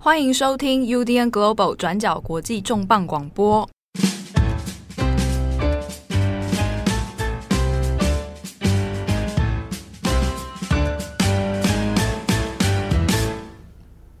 [0.00, 3.68] 欢迎收听 UDN Global 转角国际重磅广播。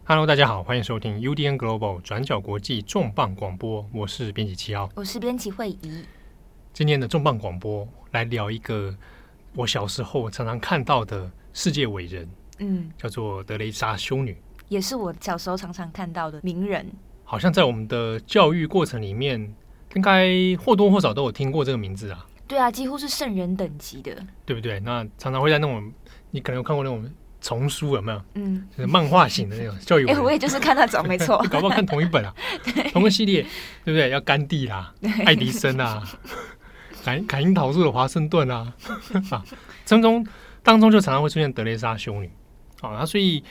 [0.04, 3.88] Hello，大家好，欢迎收听 UDN Global 转角国际重磅广播。
[3.94, 6.04] 我是编辑七号，我是编辑惠仪。
[6.72, 8.92] 今天的重磅广播来聊一个
[9.54, 14.36] 我小时候常常看到的世界伟人，嗯，叫做德雷莎修女。
[14.68, 16.86] 也是我小时候常常看到的名人，
[17.24, 19.54] 好像在我们的教育过程里面，
[19.94, 20.28] 应该
[20.62, 22.26] 或多或少都有听过这个名字啊。
[22.46, 24.80] 对啊，几乎是圣人等级的，对不对？
[24.80, 25.92] 那常常会在那种
[26.30, 28.22] 你可能有看过那种丛书，有没有？
[28.34, 30.06] 嗯，就是漫画型的那种教育。
[30.08, 31.38] 哎，我也就是看那种，没错。
[31.50, 32.34] 搞不好看同一本啊，
[32.92, 33.42] 同个系列，
[33.84, 34.10] 对不对？
[34.10, 34.94] 要甘地啦，
[35.26, 36.02] 爱迪生啊，
[37.04, 38.72] 凯凯樱桃树的华盛顿啊，
[39.30, 39.44] 啊，
[39.86, 40.26] 当中
[40.62, 42.30] 当中就常常会出现德蕾莎修女，
[42.80, 43.42] 好，那所以。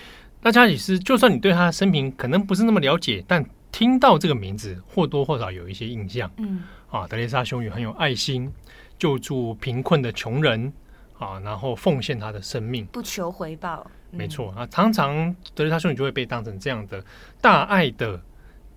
[0.42, 6.32] 大家也是，就算你对他的生平可能不是那么了解，但听到这个名字或多或少有一些印象。
[6.38, 8.52] 嗯，啊，德蕾莎修女很有爱心，
[8.98, 10.72] 救助贫困的穷人
[11.18, 13.86] 啊，然后奉献她的生命，不求回报。
[14.12, 17.04] 嗯、没错啊，常常德蕾莎修女就会被当成这样的
[17.42, 18.22] 大爱的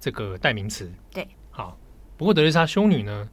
[0.01, 0.91] 这个代名词。
[1.13, 1.79] 对，好。
[2.17, 3.29] 不过德蕾莎修女呢，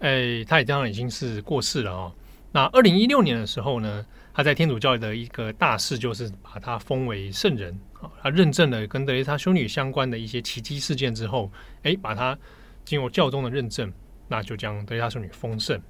[0.00, 2.12] 哎，她也当然已经是过世了哦。
[2.52, 4.04] 那二零一六年的时候呢，
[4.38, 8.08] 他在天主教的一个大事，就是把他封为圣人啊。
[8.22, 11.50] 他认证了跟德蕾莎修女相关的一些奇迹事件之后，
[11.82, 12.38] 哎，把他
[12.84, 13.92] 经过教宗的认证，
[14.28, 15.82] 那就将德蕾莎修女封圣。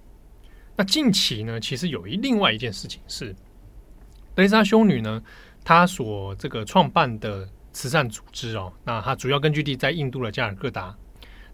[0.74, 3.34] 那近期呢，其实有一另外一件事情是，
[4.34, 5.22] 德蕾莎修女呢，
[5.62, 10.96] 她所这个创办的慈善组织哦，那它主要根据地在印度的加尔各答，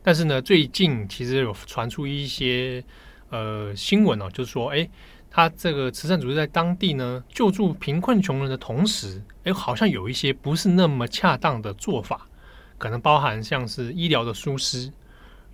[0.00, 2.84] 但是呢，最近其实有传出一些
[3.30, 4.88] 呃新闻哦，就是说，哎。
[5.36, 12.28] 他这个慈善组织在当地呢，救助贫困穷人的同时，哎，好像有一些不是那么恰当的做法，
[12.78, 14.92] 可能包含像是医疗的疏失，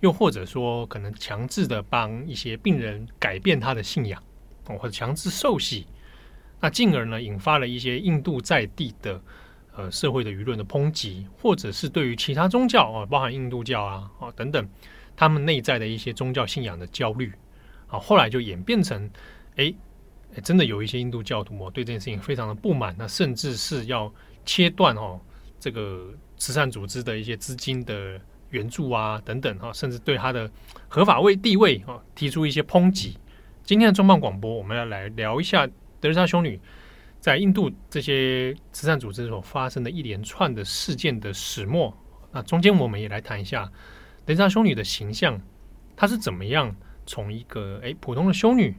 [0.01, 4.21] 又或者说可能强制的帮一些病人改变他的信仰，
[4.67, 5.87] 哦或者强制受洗，
[6.59, 9.19] 那进而呢引发了一些印度在地的
[9.75, 14.69] 呃社会的舆论的抨击，或者是对于其他宗教啊，包含印度教啊啊等等，
[15.15, 17.33] 他们内在的一些宗教信仰的焦虑
[17.87, 19.09] 啊，后来就演变成。
[19.57, 19.73] 哎，
[20.41, 24.11] 真的有一些印度教徒哦，对这件事情非常的不满，那甚至是要
[24.45, 25.19] 切断哦
[25.59, 28.19] 这个慈善组织的一些资金的
[28.49, 30.49] 援助啊等等哈，甚至对他的
[30.87, 33.17] 合法位地位啊提出一些抨击。
[33.63, 35.67] 今天的重磅广播，我们要来聊一下
[35.99, 36.59] 德蕾莎修女
[37.19, 41.95] 在印度这些慈善组织所发生的一连串的事件的始末。
[42.31, 43.65] 那中间我们也来谈一下
[44.25, 45.39] 德蕾莎修女的形象，
[45.95, 46.73] 她是怎么样
[47.05, 48.73] 从一个哎普通的修女。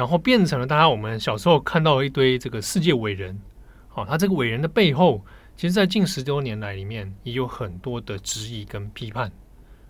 [0.00, 3.38] 然后变成了大家我们小时候看到一堆这个世界伟人，
[3.86, 5.22] 好，他这个伟人的背后，
[5.54, 9.30] 其实，在近十多年来里面也有很多的质疑跟批判。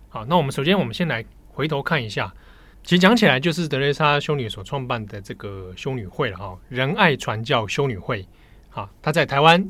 [0.09, 2.35] 好，那我们首先我们先来回头看一下，
[2.83, 8.27] 其实讲起来就是德蕾莎修女所创办的这个修女会了哈，仁爱传教修女会。
[8.69, 9.65] 好，他在台湾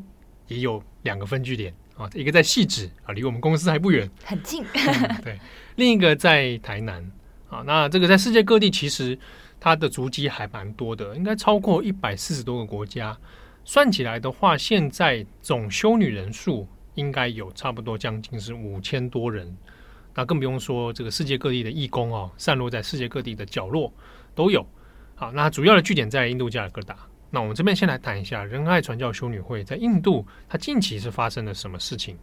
[0.47, 4.65] 也有两个分据点啊，一个在汐止啊，离我们公司还不远，很近。
[4.73, 5.39] 嗯、对，
[5.75, 7.11] 另一个在台南
[7.51, 9.19] 啊，那这个在世界各地其实。
[9.63, 13.15] 它的足迹还蛮多的，应该超过一百四十多个国家。
[13.63, 19.55] 算起来的话，现在总修女人数应该有差不多将近是五千多人。
[20.15, 23.93] 那更不用说这个世界各地的义工哦，散落在世界各地的角落
[24.33, 24.65] 都有。
[25.13, 26.97] 好，那主要的据点在印度加尔各答。
[27.29, 32.17] 那我们这边先来谈一下仁爱传教修女会在印度，它近期是发生了什么事情？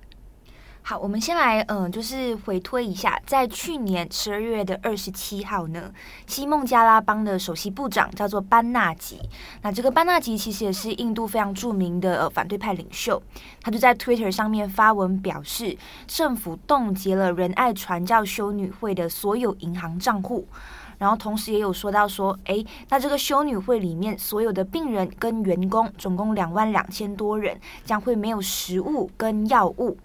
[0.82, 5.92] 好，我们先来，嗯、就是回推一下，在去年十二月的二十七号呢，
[6.26, 9.20] 西孟加拉邦的首席部长叫做班纳吉。
[9.60, 13.22] 那这个班纳吉其实也是印度非常著名的、反对派领袖，
[13.60, 20.48] 他就在 Twitter 上面发文表示，政府冻结了仁爱传教修女会的所有银行账户，
[20.96, 29.98] 然后同时也有说到说，诶，那这个修女会里面所有的病人跟员工，总共两万两千多人，将会没有食物跟药物。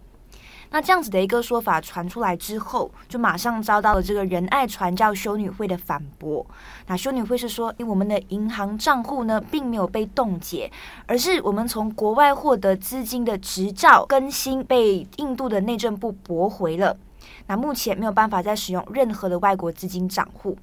[0.73, 6.43] 那这样子的一个说法传出来之后，就马上遭到了这个仁爱传教修女会的反驳。
[6.87, 10.71] 那修女会是说，因为我们的银行账户呢，并没有被冻结，
[11.05, 16.97] 而是我们从国外获得资金的执照更新被印度的内政部驳回了。
[17.45, 20.57] 那目前没有办法再使用任何的外国资金账户。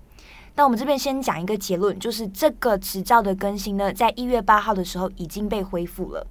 [0.57, 6.27] 那我们这边先讲一个结论，就是这个执照的更新呢，在一月八号的时候已经被恢复了。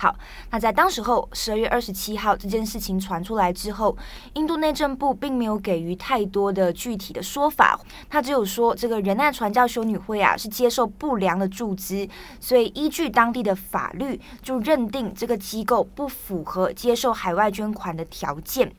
[0.00, 0.14] 好，
[0.50, 3.96] 那在当时候十二月二十七号这件事情传出来之后，
[4.34, 7.76] 印度内政部并没有给予太多的具体的说法，
[8.08, 12.08] 他只有说这个仁爱传教修女会啊是接受不良的注资，
[12.38, 18.72] 所以依据当地的法律就认定这个机构不符合接受海外捐款的条件。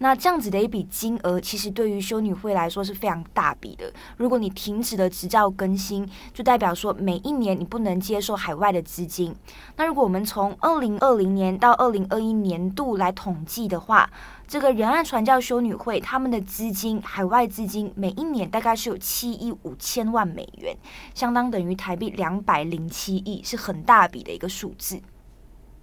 [0.00, 3.92] 那这样子的一笔金额，其实对于修女会来说是非常大笔的。
[4.16, 9.34] 如果你停止了执照更新，就代表说每一年你不能接受海外的资金。
[9.76, 14.08] 那如果我们从二零二零年到二零二一年度来统计的话，
[14.46, 20.76] 这个仁爱传教修女会他们的资金，海外资金每一年大概是有七亿五千万美元，
[21.12, 25.00] 相当等于台币两百零七亿，是很大笔的一个数字。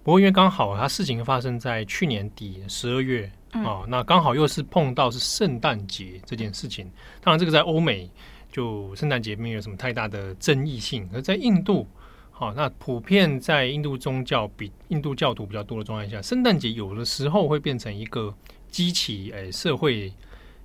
[0.02, 3.30] 不过因为刚好它事情发生在去年底十二月。
[3.64, 6.90] 哦，那刚好又是碰到是圣诞节这件事情。
[7.20, 8.10] 当然，这个在欧美
[8.50, 11.86] 就圣诞节没有什么太大的争议性，而在印度，
[12.30, 18.34] 好，那普遍在印度宗教比印度教徒比较多的状态下，圣诞节有的时候会变成一个
[18.68, 20.12] 激起诶社会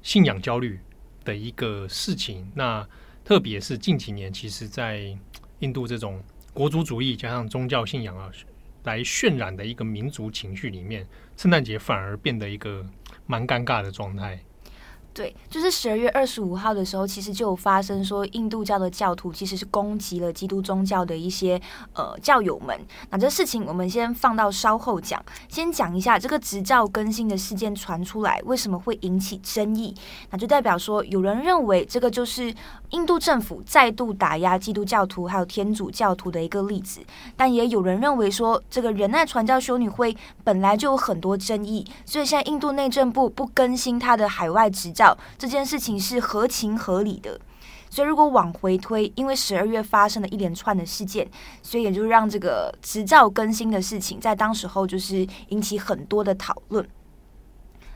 [0.02, 0.80] 信仰焦虑
[1.24, 2.50] 的一个事情。
[2.56, 2.88] 那
[3.24, 5.16] 特别是近几年，其实，在
[5.60, 6.24] 印度这种
[6.54, 8.32] 国族主义加上宗教信仰啊。
[8.84, 11.06] 来渲染的一个民族情绪里面，
[11.42, 12.86] 圣诞节反而变得一个
[13.26, 14.40] 蛮尴尬的状态。
[15.14, 21.62] 对，就是十二月二十五号的时候，其实就有发生说，印度教的教徒其实是攻击了基督宗教的一些
[21.94, 22.80] 呃教友们。
[23.10, 29.94] 那这事情我们先放到稍后讲，先讲一下这个执照更新的事件传出来，为什么会引起争议？
[30.30, 32.54] 那就代表说，有人认为这个就是
[32.92, 37.02] 印度政府再度打压基督教徒还有天主教徒的一个例子，
[37.36, 40.16] 但也有人认为说，这个仁爱传教修女会
[40.46, 45.01] 本来就有很多争议，所以现在印度内政部不更新他的海外执照。
[45.38, 47.40] 这件事情是合情合理的，
[47.90, 51.28] 所以如果往回推，因为十二月发生了一连串的事件，
[51.62, 56.88] 所以也就让这个执照更新的事情在当时候就是引起很多的讨论。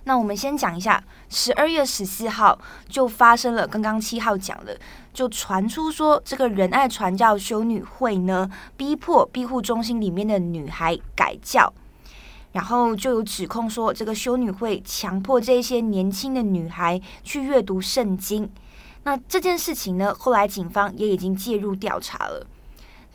[0.08, 4.78] 那我们先讲一下，十二月十四号就发生了刚刚七号讲的，
[5.12, 8.48] 就传出说这个仁爱传教修女会呢，
[8.78, 11.74] 逼迫庇护中心里面的女孩改教。
[12.56, 18.50] 然后就有指控说，这个修女会强迫这些年轻的女孩去阅读圣经。
[19.04, 22.48] 那这件事情呢，后来警方也已经介入调查了。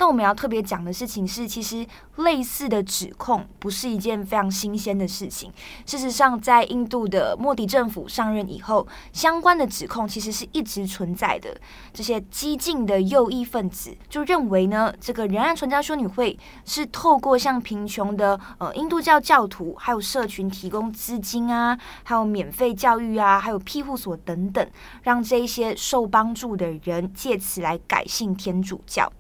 [0.01, 1.87] 那我们要特别讲的事情是，其实
[2.17, 5.53] 类似的指控不是一件非常新鲜的事情。
[5.85, 11.55] 事实上，在印度的莫迪政府上任以后，相关的指控其实是一直存在的。
[11.93, 24.67] 这些激进的右翼分子就认为呢，这个仁爱传教修女会是透过向贫穷的呃印度教教徒还有社群提供资金啊，还有免费教育啊，还有庇护所等等，
[25.03, 29.13] 让这一些受帮助的人借此来改信天主教。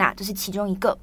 [0.00, 0.96] 那这是其中一个，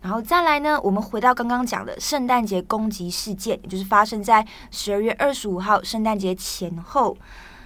[0.00, 7.14] 然后再来呢，我们回到刚刚讲的圣诞节攻击事件，也就是发生在十二月二十五号圣诞节前后。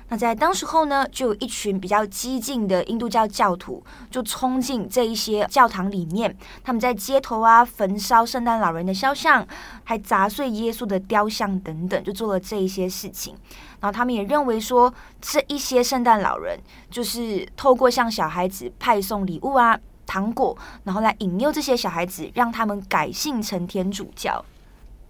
[0.09, 9.47] 那在当时候呢，就有一群比较激进的印度教教徒就冲进这一些教堂里面，他们在街头啊焚烧圣诞老人的肖像，
[9.85, 13.37] 还砸碎耶稣的雕像等等，就做了这一些事情。
[13.79, 16.59] 然后他们也认为说，这一些圣诞老人
[16.91, 19.79] 就是透过向小孩子派送礼物啊。
[20.09, 24.45] 糖果，然后来引诱这些小孩子，让他们改信成天主教。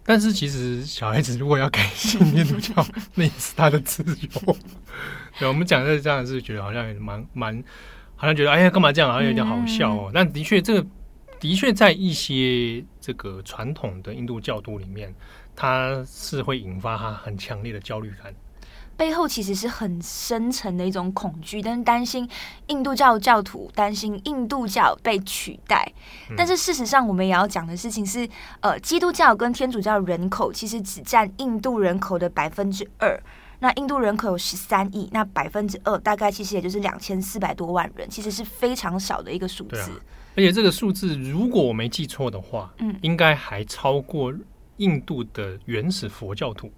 [0.05, 2.85] 但是其实小孩子如果要改信天主教，
[3.15, 4.57] 那也是他的自由。
[5.39, 7.63] 对，我们讲的这样是觉得好像也蛮蛮，
[8.17, 10.07] 好像觉得哎呀干嘛这样，好像有点好笑哦。
[10.09, 10.87] 嗯、但的确，这个
[11.39, 15.15] 的确在一些这个传统的印度教徒里面，
[15.55, 18.35] 他是会引发他很强烈的焦虑感。
[18.99, 22.29] 背后其实是很深层的一种恐惧，但是担心
[22.67, 25.91] 印度教教徒担心印度教被取代。
[26.29, 28.29] 嗯、但是事实上，我们也要讲的事情是，
[28.59, 33.19] 呃，基督教跟天主教人口其实只占印度人口的百分之二。
[33.61, 39.79] 那印度人口有十三亿，那百分之二大概其实也就是两千四百多万人，其实是非常少的一个数字。
[39.79, 39.91] 啊、
[40.37, 44.35] 而且这个数字，如果我没记错的话，嗯，应该还超过
[44.79, 46.69] 印度的原始佛教徒。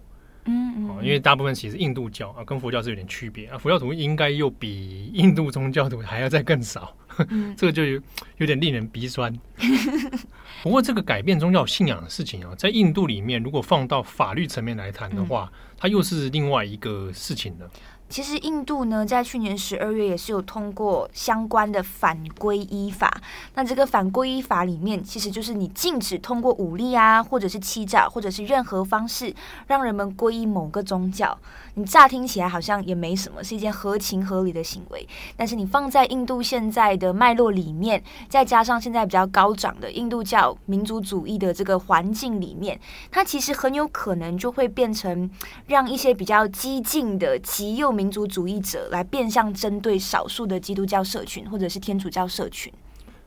[0.44, 6.94] 嗯，嗯，因为大部分其实印度教啊跟佛教是有点区别啊，佛教徒应该又比印度宗教徒还要再更少，
[7.28, 8.00] 嗯、 这个就有，
[8.38, 9.32] 有点令人鼻酸。
[10.62, 17.70] 不过这个改变宗教信仰的事情啊，在印度里面，如果放到法律层面来谈的话，嗯、它又是另外一个事情了。
[18.10, 23.22] 其实印度呢，在去年十二月也是有通过相关的反皈依法。
[23.54, 29.32] 那这个反皈依法里面，其实就是你禁止通过武力啊，或者是欺诈，或者是任何方式
[29.68, 31.38] 让人们皈依某个宗教。
[31.74, 35.06] 你乍听起来好像也没什么，是一件合情合理的行为。
[35.36, 45.30] 但是你放在印度现在的脉络里面，再加上现在比较高涨的印度教民族主义的这个环境里面，它其实很有可能就会变成
[45.66, 47.90] 让一些比较激进的极右。
[48.00, 52.72] 民族主义者来变相针对少数的基督教社群或者是天主教社群，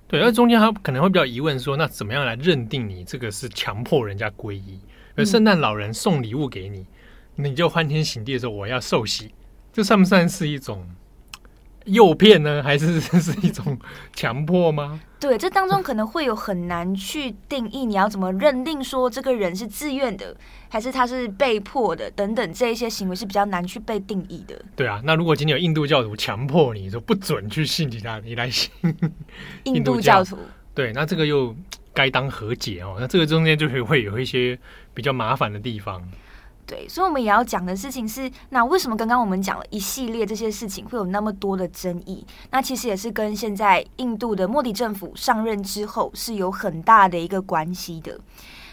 [0.08, 4.80] 对，而中间他可能会比较疑问说，那怎么样来认定你这个是强迫人家皈依？
[5.16, 6.86] 而圣诞老人送礼物给你，嗯、
[7.36, 9.34] 你就欢天喜地的说我要受洗，
[9.72, 10.88] 这算不算是一种
[11.86, 12.62] 诱骗呢？
[12.62, 13.78] 还是 是一种
[14.14, 15.02] 强迫吗？
[15.20, 20.36] 对，这当中可能会有很难去定义，你要怎么认定说这个人是自愿的，
[20.70, 24.62] 还是他是被迫的，等等，这一些行为是比较难去被定义的。
[24.76, 28.70] 对啊，那如果今天有印度教徒强迫你说不准去信其他，你来信
[29.64, 30.38] 印度教徒，
[30.76, 31.56] 对，那这个又
[31.94, 32.98] 该当何解哦？
[33.00, 34.60] 那这个中间就会会有一些
[34.94, 36.02] 比较麻烦的地方。
[36.66, 42.26] 对，所以，我们也要讲的事情是，那为什么刚刚我们讲了一系列这些事情会有那么多的争议？
[42.52, 48.18] 那其实也是跟现在印度的莫迪政府上任之后是有很大的一个关系的。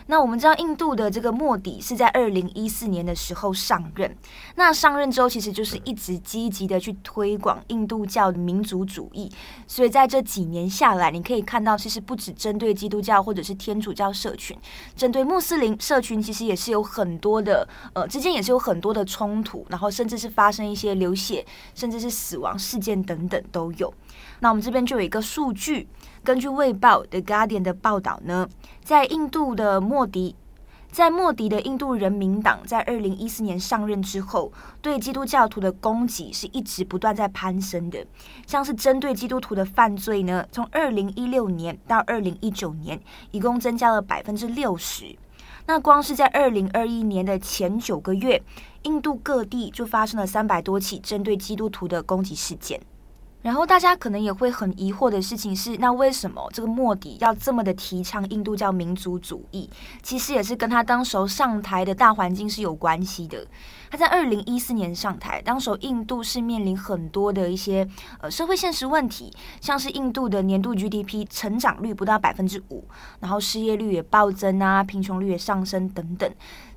[0.06, 4.16] 那我们知道，印度的这个莫迪是在二零一四年的时候上任。
[4.56, 9.30] 那上任之后，其实就是一直积极的去推广印度教的民族主义。
[9.66, 14.56] 所以在这几年下来，你可以看到，其实不止针对基督教或者是天主教社群，
[14.96, 23.92] 针对穆斯林社群，其实也是有很多的呃之间也是有很多的冲突，然后甚至是发生一些流血，甚至是死亡事件等等都有。
[24.40, 25.86] 那我们这边就有一个数据。
[26.22, 28.46] 根据《卫报》The Guardian 的报道呢，
[28.84, 30.36] 在印度的莫迪，
[30.92, 38.06] 在莫迪的印度人民党在二零一四年上任之后，对基督教徒的攻击是一直不断在攀升的。
[38.46, 43.00] 像是针对基督徒的犯罪呢，从二零一六年到二零一九年，
[43.30, 45.16] 一共增加了百分之六十。
[45.66, 48.42] 那光是在二零二一年的前九个月，
[48.82, 52.80] 印度各地就发生了三百多起针对基督徒的攻击事件。
[53.42, 59.68] 然后大家可能也会很疑惑的事情是，那为什么这个莫迪要这么的提倡印度教民族主义？
[60.02, 63.46] 其实也是跟他当时候上台的大环境是有关系的。
[63.90, 67.88] 他在二零一四年上台，当时候印度是面临很多的一些
[68.20, 72.84] 呃社会现实问题，像是印度的年度 GDP 成长率不到百分之五，
[73.20, 76.30] 然后失业率也暴增啊，贫穷率也上升等等。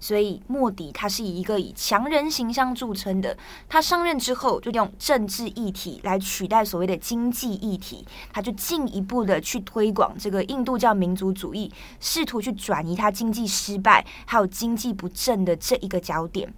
[0.04, 3.38] 所以莫迪他是以一个以强人形象著称的，
[3.70, 16.54] 他上任之后就用政治议题来取代所谓的经济议题，他就进一步的去推广这个印度教民族主义，试图去转移他经济失败还有经济不振的这一个焦点。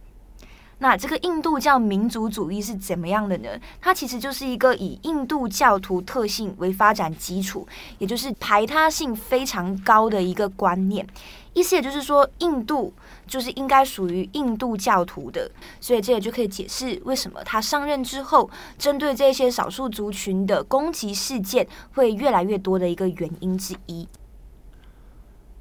[0.79, 3.49] 那这个印度教民族主义是怎么样的呢？
[3.79, 7.65] 它其实就是一个以印度教徒特性为发展基础，
[7.99, 11.07] 也就是排他性非常高的一个观念。
[11.53, 12.93] 意思也就是说，印度
[13.27, 24.07] 就是应该属于印度教徒的，所以这也就可以解释为什么他上任之后，针对这些少数族群的攻击事件会越来越多的一个原因之一。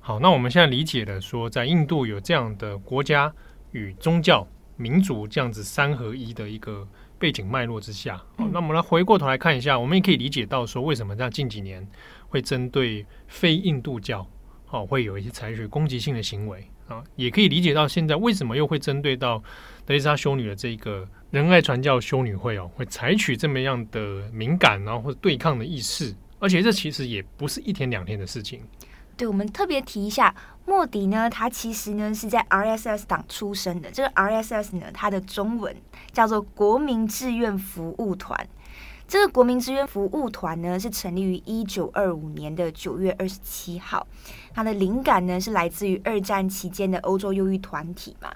[0.00, 3.33] 好，那我们现在理解了说，在印度有这样的国家
[3.73, 4.47] 与宗教。
[4.76, 6.85] 民族这样子三合一的一个
[7.16, 11.87] 背景脉络之下，好，那我们来回过头来看一下，我们也可以理解到说，为什么在近几年
[12.26, 14.26] 会针对非印度教，
[14.66, 19.42] 好，会有一些采取攻击性的行为啊，也可以理解到现在为什么又会针对到
[19.86, 28.60] 德丽莎修女的这个仁爱传教修女会哦，会采取这么样的敏感然后或者对抗的意识，而且这其实也不是一天两天的事情。
[29.16, 30.34] 对，我们特别提一下，
[30.66, 33.88] 莫迪呢，他其实呢是在 RSS 党出生的。
[33.90, 35.74] 这个 RSS 呢，它的中文
[36.10, 38.46] 叫做国民志愿服务团。
[39.06, 44.06] 这个国民志愿服务团呢，是成立于一九二五年的九月二十七号。
[44.54, 48.32] 它的灵感呢，是来自于二战期间的欧洲右翼团体嘛。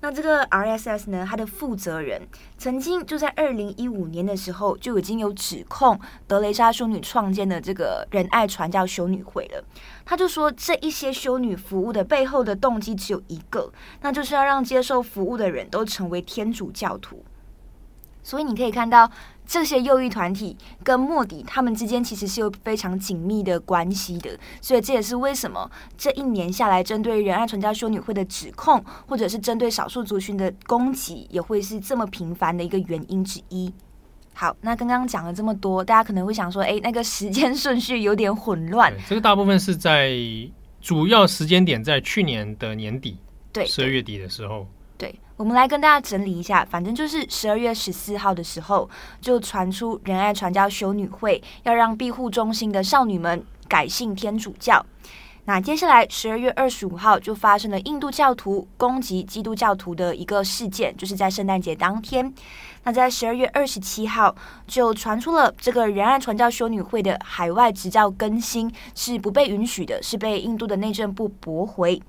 [0.00, 2.20] 那这个 RSS 呢，它的负责人
[2.58, 9.64] 曾经就在二零一五年的时候就已经有指控德雷莎修女创建的这个仁爱传教修女会了。
[10.04, 17.24] 他就说，这一些修女服务的背后的动机只有一个，那就是要让接受服务的人都成为天主教徒。
[18.24, 19.08] 所以你可以看到。
[19.46, 33.72] 这些右翼团体跟莫迪他们之间其实是有非常紧密的关系的，所以这也是为什么这一年下来，针对仁爱传教修女会的指控，或者是针对少数族群的攻击，也会是这么频繁的一个原因之一。
[34.34, 38.90] 好，那刚刚讲了这么多，大家可能会想说，哎，那个时间顺序有点混乱。
[39.06, 40.16] 这个大部分是在
[40.80, 43.18] 主要时间点在去年的年底，
[43.52, 44.66] 对，十二月底的时候。
[44.96, 48.88] 对，我们来跟大家整理一下，反正就是十二月十四号的时候，
[49.20, 54.86] 就传出仁爱传教修女会要让庇护中心的少女们改信天主教。
[55.46, 62.32] 那接下来十二月二十五号就发生了印度教徒攻击基督教徒的一个事件，就是在圣诞节当天。
[62.84, 64.32] 那在十二月二十七号
[64.68, 72.00] 就传出了这个仁爱传教修女会的海外执照更新是不被允许的，是被印度的内政部驳回。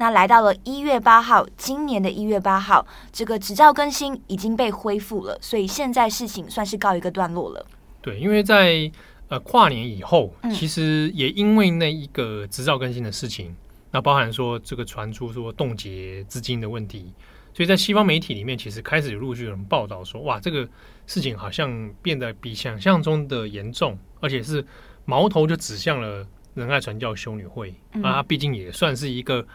[0.00, 7.66] 那来到了一月八号，今年的一月八号，这个执照更新已经被恢复了，所以现在事情算是告一个段落了。
[8.00, 8.90] 对，因为在
[9.28, 13.56] 呃，跨年以后，其实也因为那一个执照更新的事情，嗯、
[13.90, 17.12] 那包含说这个传出说冻结资金的问题，
[17.52, 20.66] 所以在西方媒体里面，其实开始有陆续有人报道说，哇，这个
[21.06, 24.64] 事情好像变得比想象中的严重，而且是
[25.04, 29.46] 矛头就指向了仁爱传教修女会，嗯、啊，毕竟也算是一个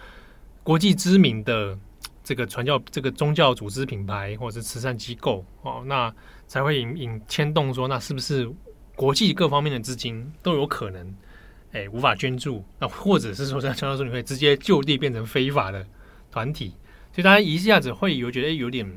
[0.65, 1.77] 国际知名的
[2.23, 6.11] 这个传教这个宗教组织品牌或者是慈善机构哦，那
[6.47, 8.51] 才会引引牵动说，那是不是？
[8.95, 11.05] 国际各方面的资金都有可能，
[11.73, 15.85] 哎、欸，无法捐助，那或者是说，在传教说你会直接就地变成非法的
[16.31, 16.69] 团体，
[17.11, 18.89] 所以大家一下子会有觉得有点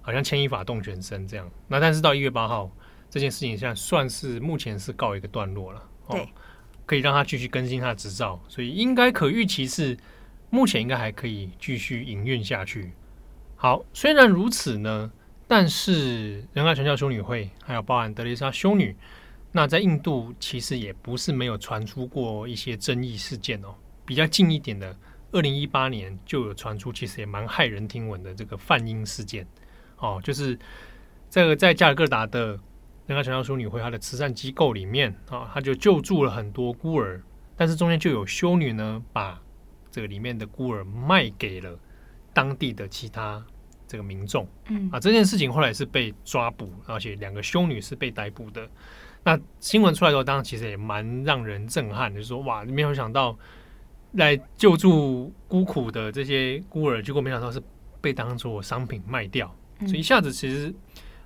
[0.00, 1.50] 好像牵一发动全身这样。
[1.66, 2.70] 那但是到一月八号，
[3.10, 6.28] 这件事情现在算是目前是告一个段落了，哦，对，
[6.86, 9.98] 可以让他继续更新他的执照，所以应该可预期是
[10.54, 12.92] 目前应该还可以继续营运下去。
[13.56, 15.10] 好，虽然如此呢，
[15.48, 18.94] 但是仁爱传教修女会还有包含德蕾莎修女。
[19.50, 24.94] 那在印度其实也不是没有传出过一些争议事件哦，比较近一点的，
[25.30, 29.46] 二零一八年就有传出，其实也蛮骇人听闻的这个梵音事件
[29.96, 30.58] 哦，就是
[31.30, 32.58] 这个在加尔各答的
[33.06, 37.22] 仁爱传教修女会，它的慈善机构里面啊，他就救助了很多孤儿，
[37.56, 39.40] 但是中间就有修女呢，把
[39.92, 41.78] 这个里面的孤儿卖给了
[42.32, 43.44] 当地的其他
[43.86, 48.66] 这个民众，嗯啊，这件事情后来是被抓捕，而且两个修女是被逮捕的。
[49.22, 53.38] 那新闻出来之后，当然其实也蛮让人震撼的，就是说哇，没有想到
[54.12, 57.62] 来救助孤苦的这些孤儿，结果没想到是
[58.00, 60.74] 被当做商品卖掉，所以一下子其实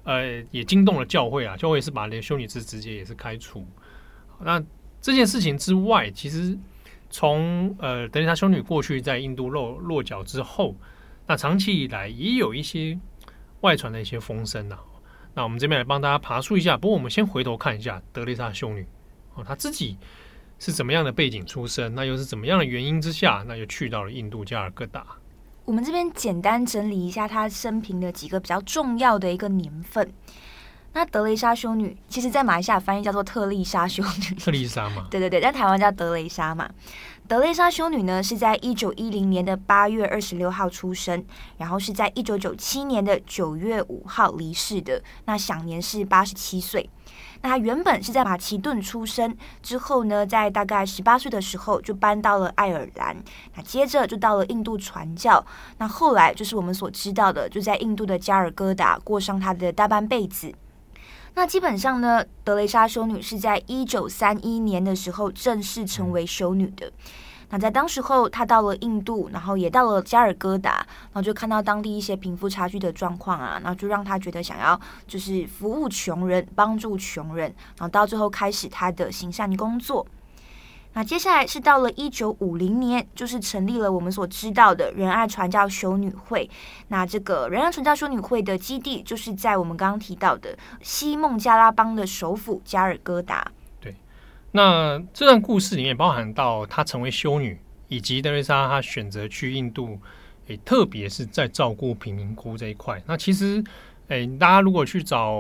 [0.03, 3.65] 呃也惊动了教会啊，教会是把那修女是直接也是开除。
[4.41, 4.63] 那
[5.01, 6.59] 这件事情之外，其实
[7.11, 10.75] 从呃德丽莎修女过去在印度落落脚之后，
[11.27, 12.99] 那长期以来也有一些
[13.61, 14.79] 外传的一些风声啊。
[15.35, 18.87] 那我们这边来帮大家爬梳一下，不过我们先回头看一下德丽莎修女
[19.35, 19.99] 哦，她自己
[20.59, 25.07] 是怎么样的背景出身，那又是怎么样的原因之下，那又去到了印度加尔各答。
[25.65, 30.11] 我们这边简单整理一下她生平的几个比较重要的一个年份。
[30.97, 36.67] 那德蕾莎修女，其实在马来西亚翻译叫做特丽莎修女，特丽莎嘛， 对对对，在台湾叫德蕾莎嘛。
[37.29, 41.23] 德蕾莎修女呢，是在一九一零年的八月二十六号出生，
[41.59, 46.89] 然后是在一九九七年的九月五号离世的，那享年是八十七岁。
[47.43, 53.15] 那她原本是在马其顿出生，之后呢，在大概十八岁的时候就搬到了爱尔兰，
[53.55, 55.45] 那接着就到了印度传教，
[55.77, 60.55] 那后来就是我们所知道的，就在印度的加尔各答过上她的大半辈子。
[61.39, 66.91] 那基本上呢，德蕾莎修女是在一九三一年的时候正式成为修女的。
[67.51, 80.07] 那在当时候，她到了印度，然后也到了加尔各答，然后就看到当地一些贫富差距的状况啊，然后就让她觉得想要就是服务穷人，帮助穷人，然后到最后开始她的行善工作。
[80.97, 86.49] 那接下来是到了一九五零年，就是成立了我们所知道的仁爱传教修女会。
[86.89, 93.47] 那这个仁爱传教修女会的基地，就是在我们刚刚提到的西孟加拉邦的首府加尔各答。
[93.79, 93.95] 对，
[94.53, 100.01] 那这段故事里面包含到她成为修女，以及德蕾莎她选择去印度，
[100.47, 103.03] 诶，特别是在照顾贫民窟这一块。
[103.05, 103.63] 那其实。
[104.09, 105.33] 哎，大家如果去找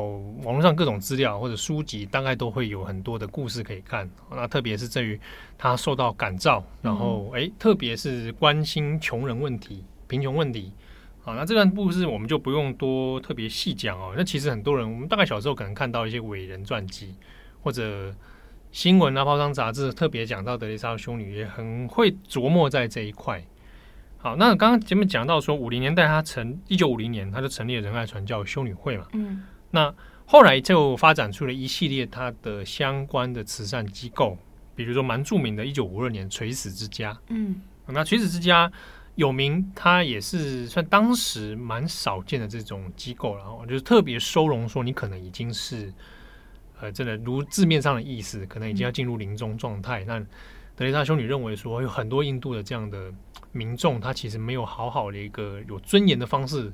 [0.42, 4.11] 网络上各种资料或者书籍，大概都会有很多的故事可以看。
[4.31, 5.18] 那特别是在于
[5.57, 10.72] 他受到感召，然后哎，特别是关心穷人问题、贫穷问题。
[11.22, 14.14] 好，那这段故事我们就不用多特别细讲哦。
[14.16, 17.14] 那其实很多人，我们大概小时候可能看到一些伟人传记
[17.62, 18.12] 或者
[18.72, 23.44] 新闻啊、报章杂志，特别讲到德蕾莎修女，也很会琢磨在这一块。
[24.26, 34.36] 好，那刚刚前面讲到说，五零年代他成一九五零年他就成立了仁爱传教修女会嘛，嗯，那后来就发展出了一系列他的相关的慈善机构，
[34.74, 38.68] 比如说蛮著名的，一九五二年垂死之家，嗯，那垂死之家
[39.14, 45.94] 有名，它也是算当时蛮少见的这种机构，然后就是特别收容说你可能已经是
[46.80, 50.20] 呃，真的如字面上的意思，可能已经要进入临终状态，那
[50.76, 53.12] 德雷莎修女认为说有很多印度的这样的。
[53.52, 56.70] 民众他其实没有好好的一个有尊严的方式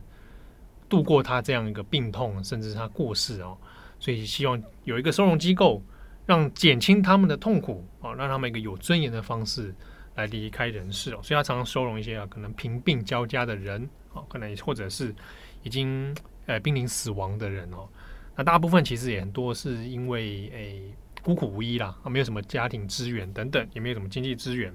[0.88, 3.56] 度过他这样一个病痛，甚至他过世哦，
[4.00, 5.80] 所以希望有一个收容机构，
[6.26, 9.72] 让减轻他们的痛苦啊，让他们一个有尊严的方式
[10.16, 11.20] 来离开人世哦。
[11.22, 15.14] 所以他常常收容一些啊，可能贫病交加的人啊，可能或者是
[15.62, 16.12] 已经
[16.46, 17.88] 呃濒临死亡的人哦。
[18.34, 20.82] 那大部分其实也很多是因为诶、
[21.22, 24.74] 孤苦无依啦，啊，没有什么家庭资源等等，也没有什么经济资源。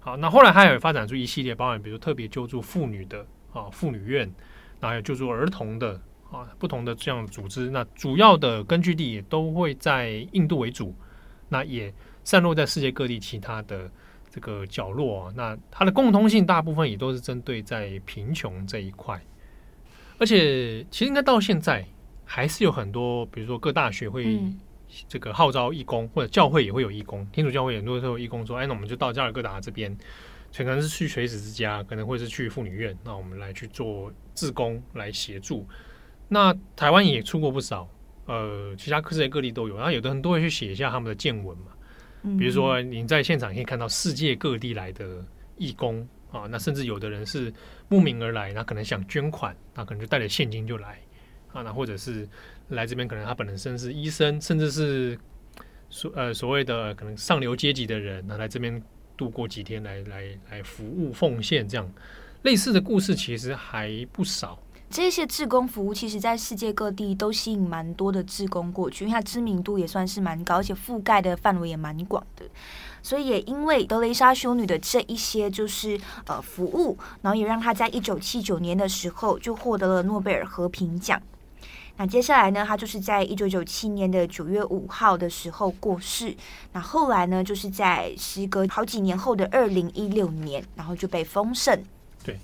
[0.00, 4.30] 好，那后来还有发展出一系列包含，比如特别救助妇女的啊妇女院。
[4.80, 10.94] 然后还有救助儿童的啊，不同的这样的组织，那主要的根据地也都会在印度为主，
[11.48, 13.90] 那也散落在世界各地其他的
[14.30, 15.32] 这个角落。
[15.34, 19.20] 那它的共通性大部分也都是针对在贫穷这一块，
[20.18, 21.84] 而且其实应该到现在
[22.24, 24.40] 还是有很多，比如说各大学会
[25.08, 29.96] 这个号召义工，或者教会也会有义工，天主教会很多时候义工说，哎，那我们就到加尔各答这边。
[30.56, 32.96] 可能是去垂死之家，可能会是去妇女院。
[33.04, 35.68] 那我们来去做志工来协助。
[36.26, 37.86] 那台湾也出过不少，
[38.24, 39.76] 呃，其他世界各地都有。
[39.76, 41.66] 然后有的人都会去写一下他们的见闻嘛。
[42.38, 45.22] 比如说你在现场可以看到世界各地来的
[45.58, 47.52] 义工啊，那甚至有的人是
[47.88, 50.98] 慕名而来，那可能想捐款，那可能就带着现金就来
[51.52, 51.60] 啊。
[51.60, 52.26] 那或者是
[52.68, 55.18] 来这边，可能他本身是医生，甚至是
[55.90, 58.82] 所呃所谓的可能上流阶级的人，那来这边。
[59.18, 61.92] 度过几天来来来服务奉献，这样
[62.42, 64.56] 类似的故事其实还不少。
[64.88, 72.44] 这些志工服务，其实在世界各地都吸引蛮多的志工过去，因为它知名度也算是蛮高，而且覆盖的范围也蛮广的。
[73.02, 81.20] 所以也因为德雷莎修女的这一些就是呃服务，然后也让她在一九七九年的时候就获得了诺贝尔和平奖。
[82.00, 86.32] 那接下来呢，他就是在一九九七年的九月五号的时候过世。
[86.72, 91.76] 那后来呢，就是在时隔好几年后的二零一六年，然后就被封圣。
[92.22, 92.38] 对，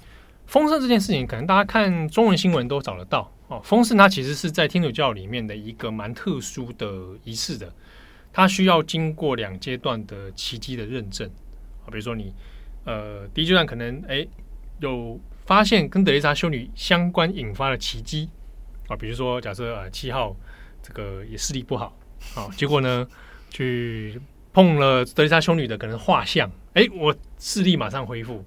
[0.46, 3.60] 封圣这件事情，可能大家看中文新闻都找得到哦。
[3.62, 6.88] 封圣它其实是在天主教里面的一个蛮特殊的
[7.22, 7.72] 仪式的，
[8.32, 11.30] 它需要经过两阶段的奇迹的认证
[11.86, 11.88] 啊。
[11.92, 12.34] 比如说你
[12.84, 14.26] 呃，第一阶段可能哎
[14.80, 18.28] 有发现跟德雷莎修女相关引发的奇迹。
[18.88, 20.36] 啊，比如说，假设呃七号
[20.82, 21.96] 这个也视力不好，
[22.34, 23.06] 啊，结果呢
[23.50, 24.20] 去
[24.52, 28.44] 碰了德丽莎修女的可能画像，哎，我视力马上恢复，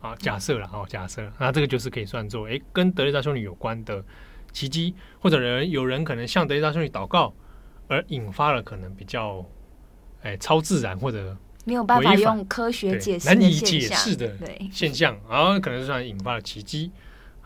[0.00, 4.04] 啊，假设了，哦，假设，那这个就是可以算作哎跟德丽莎修女有关的
[4.52, 7.32] 奇迹，或者人有人可能向德丽莎修女祷告，
[7.88, 9.44] 而引发了可能比较
[10.22, 14.36] 哎超自然或者没有办法用科学解释难以解释的
[14.70, 16.90] 现象，然后可能算引发了奇迹。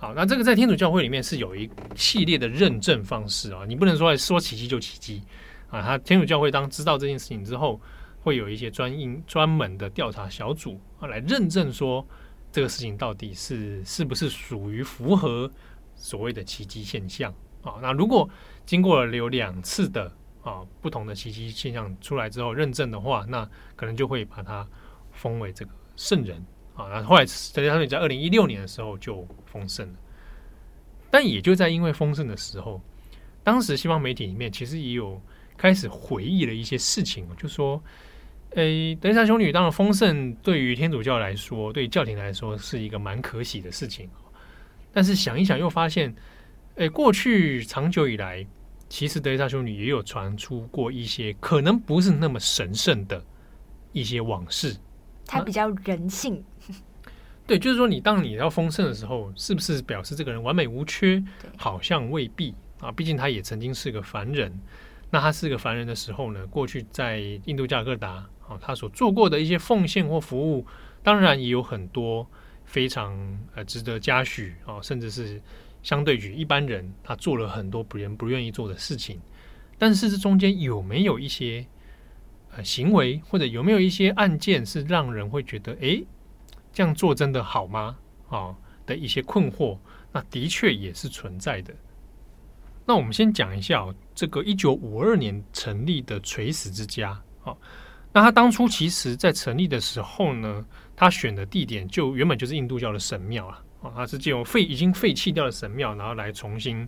[0.04, 5.22] 好，那这个在天主教会里面是有一系列的认证方式啊，你不能说说奇迹就奇迹
[5.70, 5.80] 啊。
[5.80, 7.80] 他天主教会当知道这件事情之后，
[8.20, 12.06] 会有一些专应专门的调查小组啊，来认证说
[12.52, 15.50] 这个事情到底是是不是属于符合
[15.94, 17.76] 所谓的奇迹现象啊。
[17.80, 18.28] 那如果
[18.66, 20.12] 经过了有两次的
[20.42, 24.68] 啊不同的奇迹现象出来之后认证的话，那可能就会把它
[25.12, 26.44] 封为这个圣人。
[26.74, 29.94] 啊，然后后来德雷莎修女在二零一六年的时候就丰盛了，
[31.10, 32.80] 但也就在因为丰盛的时候，
[33.42, 35.20] 当时西方媒体里面其实也有
[35.56, 37.82] 开始回忆了一些事情，就说，
[38.56, 44.10] 诶，德雷莎修女当然丰盛对于天主教来说，对教廷来说是一个蛮可喜的事情，
[44.92, 46.14] 但是想一想又发现，
[46.74, 48.44] 诶，过去长久以来，
[48.88, 53.24] 其实德雷莎修女也有传出过一些可能不是那么神圣的
[53.92, 54.76] 一些往事。
[55.26, 56.44] 他比较人性，
[57.46, 61.22] 对，就是说，你当你要丰盛的时候，是不是表示这个人完美无缺？
[61.56, 64.52] 好像未必啊，毕竟他也曾经是个凡人。
[65.10, 68.12] 那他是个凡人的时候呢，过去在印度加尔各答
[68.48, 70.66] 啊，他所做过的一些奉献或服务，
[71.02, 72.26] 当然也有很多
[72.64, 73.14] 非常
[73.54, 75.40] 呃值得嘉许啊，甚至是
[75.82, 79.20] 相对于一般人，他做了很多别人不愿意做的事情。
[79.78, 81.66] 但是这中间有没有一些
[82.56, 82.64] 呃？
[82.64, 86.04] 行为或者有没有一些案件是让人会觉得，诶，
[86.74, 87.96] 这样做真的好吗？
[88.28, 89.78] 啊的一些困惑，
[90.12, 91.72] 那的确也是存在的。
[92.84, 97.56] 那我们先讲一下，这个一九五二年成立的垂死之家，啊，
[98.12, 100.62] 那他当初其实在成立的时候呢，
[100.94, 106.86] 他选的地点就原本就是印度教的神庙啊，啊，他是借用废已经废弃掉的神庙，然后来重新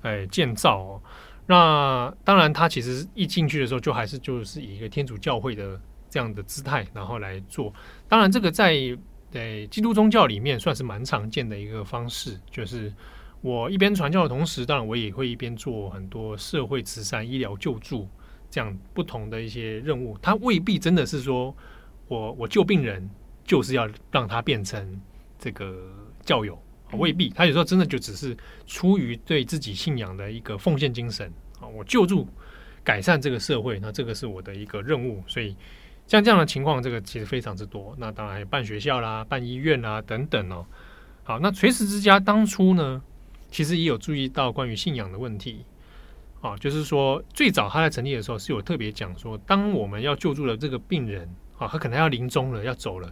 [0.00, 1.02] 哎建造哦。
[1.46, 7.70] 那当然，他其实一进去的时候，就还是就是以一个天主教会的这样的姿态，然后来做。
[8.08, 8.74] 当然，这个在
[9.34, 12.92] 呃基督宗教里面算是蛮常见的一个方式，就是
[13.40, 18.08] 我一边传教的同时，当然我也会一边做很多社会慈善、医疗救助
[18.50, 20.16] 这样不同的一些任务。
[20.22, 21.54] 他未必真的是说
[22.08, 23.08] 我我救病人，
[23.44, 25.00] 就是要让他变成
[25.38, 25.76] 这个
[26.22, 26.58] 教友，
[26.92, 32.26] 未必，他有时候真的就只是出于对自己信仰的一个奉献精神啊，我救助
[32.82, 35.22] 改善这个社会，那这个是我的一个任务。
[35.26, 35.56] 所以
[36.06, 37.94] 像这样的情况，这个其实非常之多。
[37.98, 40.66] 那当然办学校啦、办医院啦等等哦。
[41.22, 43.02] 好，那垂石之家当初呢，
[43.50, 45.64] 其实也有注意到关于信仰的问题
[46.42, 51.26] 啊，就是说最早他在成立的时候是有特别讲说，当我们要救助了这个病人
[51.58, 53.10] 啊，他可能要临终了，要走了，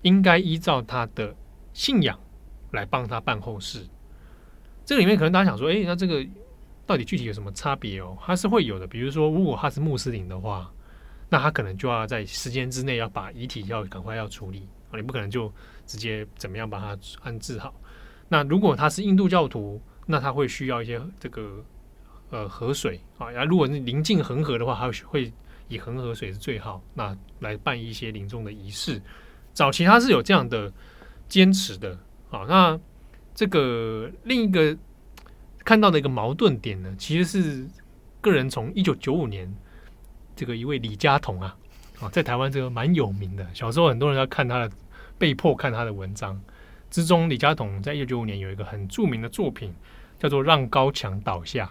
[0.00, 1.34] 应该依照他的
[1.74, 2.18] 信仰
[2.70, 3.86] 来帮他办后事。
[4.86, 6.26] 这个里面可能大家想说，诶，那这个
[6.86, 8.16] 到底具体有什么差别哦？
[8.24, 10.72] 它是会有的，比如说如果他是穆斯林的话，
[11.30, 15.50] 那他可能就要在时间之内要把遗体要赶快要处理啊，你不可能就。
[15.86, 17.74] 直接怎么样把它安置好？
[18.28, 21.64] 那如果他是印度教徒，那他会需要一些这个
[22.30, 23.28] 呃河水啊。
[23.28, 25.32] 然后如果是临近恒河的话，他会
[25.66, 29.02] 以恒河水是最好，那来办一些临终的仪式。
[29.52, 30.72] 早期他是有这样的
[31.28, 31.98] 坚持的
[32.30, 32.46] 啊。
[32.48, 32.78] 那
[33.34, 34.78] 这个另一个
[35.64, 37.66] 看到的一个矛盾点呢，其实是
[38.20, 39.52] 个人从一九九五年
[40.40, 41.54] 这个一位李家彤啊
[42.00, 44.70] 啊，在台湾这个蛮有名的，小时候很多人要看他的。
[45.18, 46.40] 被迫看他的文章
[46.90, 49.70] 之中，李家彤在一九九五年有一个很著名的作品，
[50.18, 51.66] 叫做《让高墙倒下》。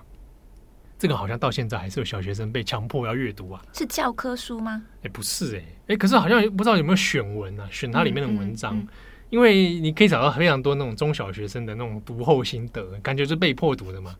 [1.00, 3.60] 这个好像到现在还是有小学生被强迫要阅读啊。
[3.74, 4.84] 是教科书吗？
[5.02, 8.88] 哎，不是哎，哎，可是好像不知道有没有选文啊，选它里面的文章，嗯嗯嗯、
[9.32, 14.16] 因为你可以找到非常多那种中小学生的那种读后心得，感觉是被迫读的嘛。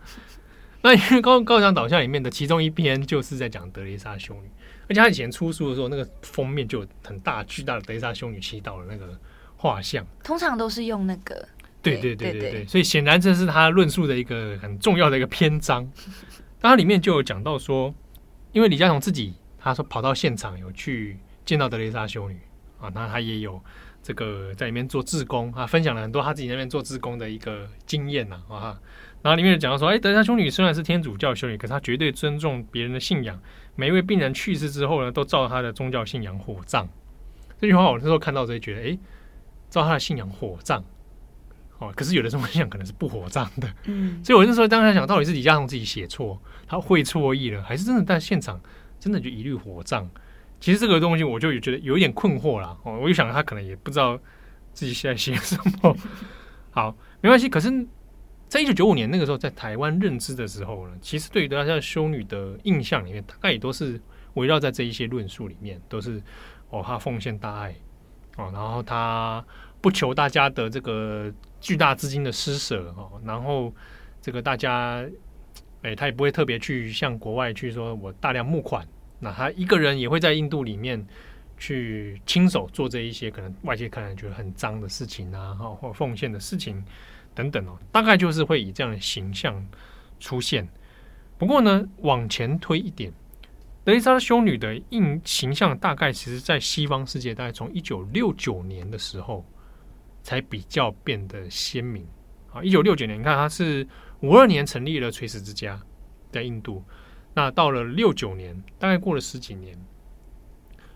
[0.84, 4.50] 那因为高高墙导向里面的其中一篇就是在讲德雷莎修女。
[4.88, 9.16] 而且他以前出书的时候，那个封面就有很大巨大的德雷莎修女祈祷的那个
[9.56, 11.48] 画像，通常都是用那个。
[11.82, 15.90] 对对对对对，所以显然这是他论述的一个很重要的一个篇章。
[16.60, 17.94] 那它里面就有讲到说，
[18.52, 22.38] 因为李佳彤自己他说跑到现场有去见到德雷莎修女
[22.82, 23.62] 啊，那他也有
[24.04, 28.78] 这个在里面做志工啊，分享了很多他自己那边做志工的一个经验呐啊。
[29.22, 33.38] 然后里面讲到说，哎，德蕾莎修女虽然是天主教修女，可是她绝对尊重别人的信仰。
[33.76, 36.88] 每一位病人去世之后呢，都照他的宗教信仰火葬。
[37.60, 38.98] 这句话我那时候看到之后觉得，哎，
[39.70, 40.84] 照他的信仰火葬，
[41.80, 43.68] 哦，可是有的宗教信仰可能是不火葬的。
[43.86, 48.60] 嗯，所以我那时候当时想到底是李嘉彤自己写错，他会错意了，还是真的在现场
[49.00, 50.10] 真的就一律火葬？
[50.62, 52.78] 其实这个东西我就觉得有一点困惑啦。
[52.84, 54.18] 哦，我就想他可能也不知道
[54.74, 55.96] 自己现在写什么。
[56.72, 57.50] 好，没关系。
[57.50, 57.86] 可是。
[58.50, 64.02] 在一九九五年那个时候，在台湾认知的时候呢，其实对于德蕾莎修女的印象里面，大概也都是
[64.34, 66.20] 围绕在这一些论述里面，都是
[66.72, 67.76] 哦，她奉献大爱
[68.38, 69.46] 哦，然后她
[69.80, 71.32] 不求大家的这个
[71.62, 73.72] 巨大资金的施舍哦，然后
[74.20, 75.06] 这个大家
[75.84, 78.84] 哎，她也不会特别去向国外去说我大量募款，
[79.20, 81.06] 那她一个人也会在印度里面
[81.60, 86.84] 去亲手做这一些可能外界看来觉得很脏的事情啊，或奉献的事情。
[87.40, 89.66] 等等哦，大概就是会以这样的形象
[90.20, 90.68] 出现。
[91.38, 93.14] 不过呢，往前推一点，
[93.86, 99.46] 德蕾莎修女的印形象大概其实在西方世界，大概从一九六九年的时候
[100.22, 102.06] 才比较变得鲜明
[102.52, 102.62] 啊。
[102.62, 103.88] 一九六九年，你看她是
[104.20, 105.82] 五二年成立了垂石之家
[106.30, 106.84] 在印度，
[107.34, 109.80] 那到了六九年，大概过了十几年，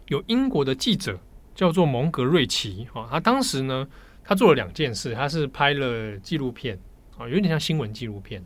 [0.08, 1.18] 有英国的记者
[1.56, 3.88] 叫做蒙格瑞奇啊，他当时呢。
[4.24, 6.80] 他做了两件事，他是拍了纪录片
[7.18, 8.44] 啊，有点像新闻纪录片，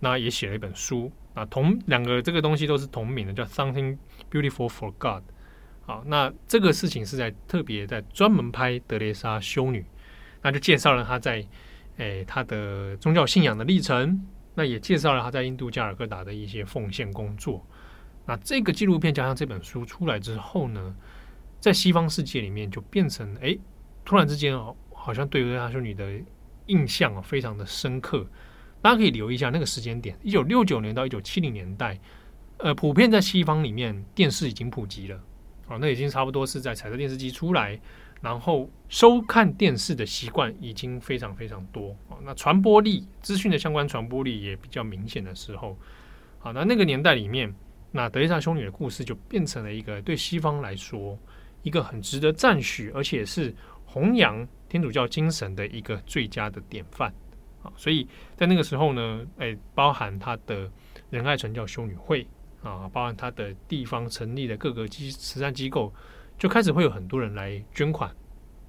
[0.00, 3.96] 那也写了一本书啊，同两个这个东西都是同名的，叫《Something
[4.30, 5.22] Beautiful for God》。
[5.84, 9.84] 好，那这个事情是在特别在专门拍德蕾莎修女，
[10.42, 11.46] 那就介绍了他在
[11.96, 17.64] 诶他的宗教信仰的历程，那也介绍了他在印度加尔各答的一些奉献工作。
[18.26, 20.94] 那这个纪录片加上这本书出来之后呢，
[21.58, 23.58] 在西方世界里面就变成诶，
[24.04, 24.76] 突然之间哦。
[25.04, 26.12] 好像对德蕾莎修女的
[26.66, 28.24] 印象啊，非常的深刻。
[28.80, 31.98] 大家可以留意一下那个时间点，一九六九年到一九七零年代，
[32.58, 35.16] 呃，普遍在西方里面电视已经普及了，
[35.68, 37.80] 啊，那已经差不多是在彩色电视机出来，
[38.20, 45.76] 然后收看电视的习惯已经非常非常多，啊，那传播力、资讯的相关传播力也比较明显的时候，
[46.38, 47.54] 好，那那个年代里面，
[47.90, 51.16] 那德蕾莎修女的故事就变成了一个对西方来说
[51.62, 53.54] 一个很值得赞许，而且是
[53.92, 54.48] 弘扬。
[54.68, 57.12] 天主教精神的一个最佳的典范
[57.62, 60.66] 啊，所以在那个时候呢，诶，包含他的
[61.10, 62.26] 仁爱传教修女会
[62.62, 65.92] 啊，包含他的地方成立的各个机慈善机构，
[66.38, 68.10] 就开始会有很多人来捐款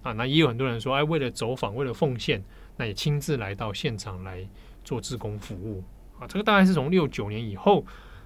[0.02, 2.44] 啊，那也有很多人说，哎，为了走访，为了奉献，
[2.76, 4.46] 那也亲自来到现场来
[4.84, 5.82] 做志工服务
[6.20, 7.86] 啊，这个大概是从六九年以后，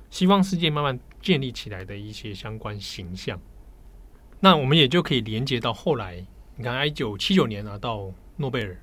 [0.09, 3.39] 西方世界慢慢建立起来的一些相关形象，
[4.39, 6.25] 那我们也就可以连接到后来。
[6.57, 8.75] 你看，一九七九年拿到诺贝尔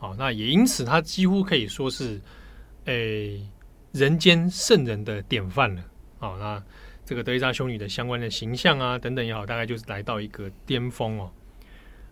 [0.00, 2.20] 哦，那也因此他几乎可以说是，
[2.84, 3.42] 诶，
[3.92, 5.82] 人间圣人的典范了。
[6.18, 6.62] 哦，那
[7.06, 11.32] 这个德丽莎修女的相关的形象啊等等也好，大概就是来到一个巅峰哦。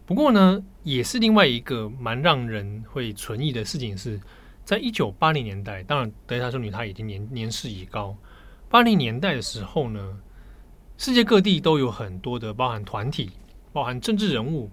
[0.06, 4.18] 不过呢，也是另外一个蛮让人会存疑的事情是，
[4.64, 8.16] 在一九八零年代，当然德丽莎修女她已经年年事已高。
[8.70, 10.18] 八零年代的时候呢，
[10.96, 13.30] 世界各地都有很多的包含团体、
[13.70, 14.70] 包含政治人物，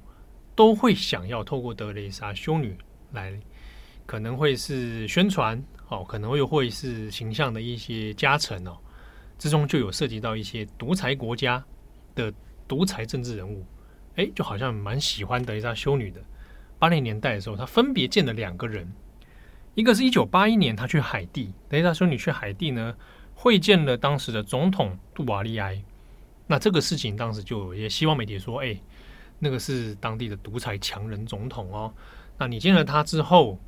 [0.55, 2.77] 都会想要透过德雷莎修女
[3.11, 3.39] 来，
[4.05, 8.77] 可能会是宣传哦，可能又会是形象的一些加成哦，
[9.37, 11.63] 之中就有涉及到一些独裁国家
[12.15, 12.33] 的
[12.67, 13.65] 独裁政治人物。
[14.15, 16.21] 哎，就好像蛮喜欢德雷莎修女的。
[16.77, 18.91] 八零年代的时候，他分别见了两个人，
[19.73, 22.95] 一个是一九八一年，他去海地，德雷莎修女去海地呢，
[23.35, 25.81] 会见了当时的总统杜瓦利埃。
[26.47, 28.77] 那这个事情当时就有一些西方媒体说，哎，
[29.41, 31.93] 那个是当地的独裁强人总统哦。
[32.37, 33.59] 那你见了他之后，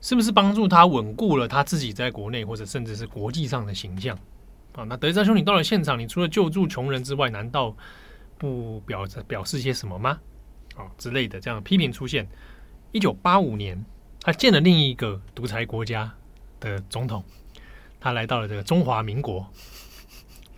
[0.00, 4.16] 是不是帮助他稳固了他自己在国内或者甚至是国际上的形象
[4.72, 4.84] 啊？
[4.84, 7.76] 那德蕾莎修女到了现场，你除了救助穷人之外，难道？
[8.38, 10.18] 不表表示些什么吗？
[10.74, 12.26] 哦之类的这样批评出现。
[12.90, 13.84] 一九八五年，
[14.22, 16.10] 他见了另一个独裁国家
[16.58, 17.22] 的总统，
[18.00, 19.46] 他来到了这个中华民国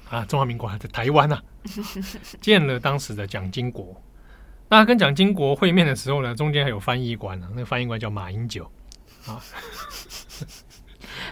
[0.08, 1.42] 啊，中华民国还在台湾呐、啊，
[2.40, 4.00] 见了当时的蒋经国。
[4.72, 8.64] 那他跟蒋经国会面的时候呢，中间还有翻译官呢、啊，那个翻译官叫马英九
[9.26, 9.38] 啊，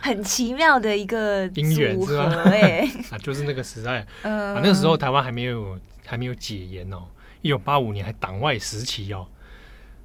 [0.03, 2.25] 很奇妙的一个姻缘是吧？
[2.45, 5.79] 哎， 啊，就是那个时代，啊，那个时候台湾还没有。
[6.07, 7.05] 还没有解严哦，
[7.41, 9.29] 一九八五年还党外时期哦。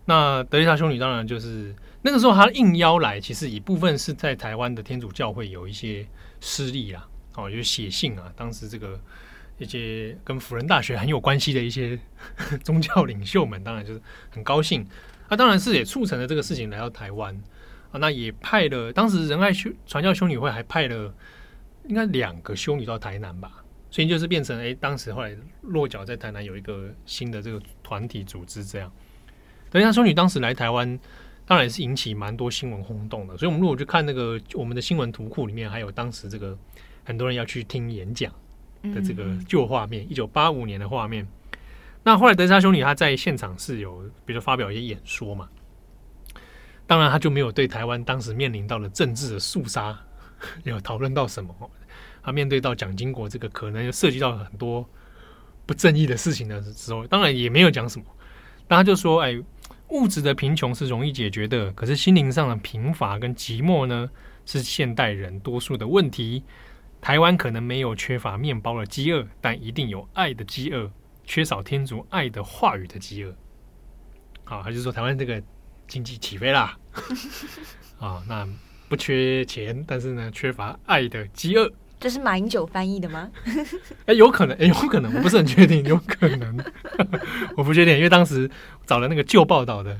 [0.06, 6.06] 那德丽莎修女当然就是那个时候，她应邀来，其实一部分是在台湾的天主教会有一些
[6.39, 9.00] 失利啦，哦，就写信啊，当时这个
[9.58, 12.00] 一些跟辅仁大学很有关系的一些
[12.63, 14.86] 宗教领袖们，当然就是很高兴。
[15.30, 17.36] 那当然是也促成了这个事情来到台湾
[17.91, 21.13] 啊，那也派了当时仁爱修传教修女会还派了
[21.88, 23.63] 应该两个修女到台南吧。
[23.91, 28.91] 所以就是变成哎，当时后来落脚在台南有一个新的这个团体组织，这样。
[29.72, 31.00] 德蕾莎修女当时来台湾，
[31.46, 33.38] 当然也是引起蛮多新闻轰动的。
[33.38, 36.58] 所以，我们如果去看那个我们的新闻图库里面，还有当时这个
[37.06, 38.34] 很多人要去听演讲
[38.93, 41.28] 的这个旧画面，一九八五年的画面。
[42.04, 45.50] 那后来德蕾莎修女她在现场是有，比如说发表一些演说嘛。
[46.88, 50.00] 当然，他就没有对台湾当时面临到了政治的肃杀
[50.65, 51.52] 有讨论到什么。
[52.21, 54.88] 他面对到蒋经国这个可能涉及到很多
[55.65, 58.06] 不正义的事情的时候，当然也没有讲什么。
[58.67, 59.36] 但他就说：“哎，
[59.89, 64.10] 物质的贫穷是容易解决的，可是心灵上的贫乏跟寂寞呢，
[64.45, 66.43] 是现代人多数的问题。
[67.06, 70.89] 台湾可能没有缺乏面包的饥饿，但一定有爱的饥饿，
[71.24, 73.30] 缺少天主爱的话语的饥饿。”
[74.46, 75.39] 啊，他就说台湾这个
[75.88, 76.76] 经济起飞啦，
[78.02, 78.48] 啊，那
[78.89, 81.72] 不缺钱，但是呢，缺乏爱的饥饿。
[82.00, 83.30] 这是马英九翻译的吗？
[84.08, 86.58] 哎，有可能，哎，有可能，我不是很确定， 有可能，
[87.56, 88.50] 我不确定，因为当时
[88.88, 89.96] 找了那个旧报道的，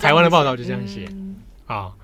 [0.00, 1.08] 台湾的报道就这样写
[1.66, 1.94] 啊。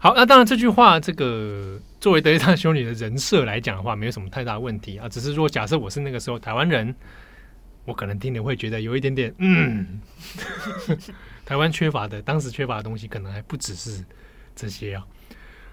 [0.00, 5.08] 好，那当然这句话，这个作为德蕾莎修女的人设来讲的话，没有什么太大问题啊。
[5.08, 6.94] 只是说，假设我是那个时候台湾人，
[7.84, 10.00] 我可能听了会觉得有一点点，嗯，
[11.44, 14.04] 台湾缺乏的，当时缺乏的东西，可能还不只是
[14.54, 15.06] 这些啊。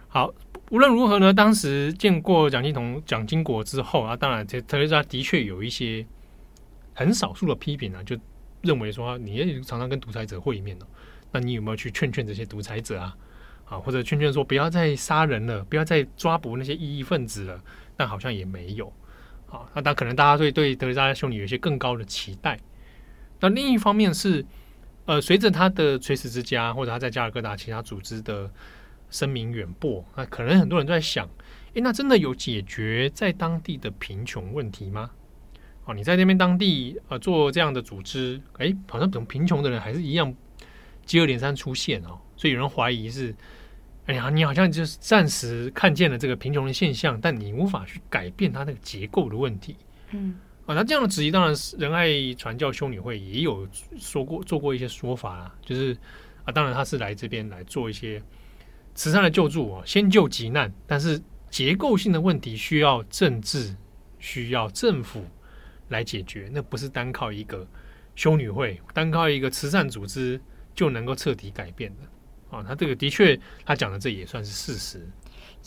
[0.07, 0.33] 好。
[0.71, 6.03] 无论如何呢，当时见过蒋经彤、蒋经国之后啊，当然，这德蕾莎的确有一些
[6.95, 8.17] 很少数的批评啊，就
[8.63, 10.87] 认为说，你也常常跟独裁者会面呢，
[11.31, 13.15] 那你有没有去劝劝这些独裁者啊？
[13.65, 17.61] 啊，或者劝劝说不要再杀人了，不要再抓捕那些异议分子了？
[17.97, 18.91] 但好像也没有。
[19.49, 22.59] 啊，那可能大家对对德雷莎修女有一些更高的期待。
[23.39, 24.45] 那另一方面是，
[25.05, 28.49] 呃，随着他的垂死之家或者他在加尔各答其他组织的。
[29.11, 31.29] 声名远播，那可能很多人都在想，
[31.75, 35.11] 诶，那真的有解决在当地的贫穷问题吗？
[35.85, 40.35] 哦，你在那边当地呃做这样的组织，诶，好像等贫穷的人还是一样
[41.05, 43.33] 接二连三出现哦，所以有人怀疑是，
[44.05, 49.75] 哎呀，你好像就是暂时看见了这个贫穷的现象，但你无法去改变它那个结构的问题。
[50.11, 55.97] 嗯，啊，那这样的质疑，当然是仁爱传教修女会也有说过做过一些说法啦，就是
[56.43, 58.21] 啊，当然他是来这边来做一些。
[58.97, 63.75] 慈善的救助啊，先救急难，但是结构性的问题需要政治、
[64.19, 65.21] 需要政府
[65.89, 67.67] 来解决，那不是单靠一个
[68.15, 70.39] 修女会、单靠一个慈善组织
[70.73, 72.03] 就能够彻底改变的
[72.49, 72.63] 啊。
[72.63, 75.05] 他这个的确，他讲的这也算是事实。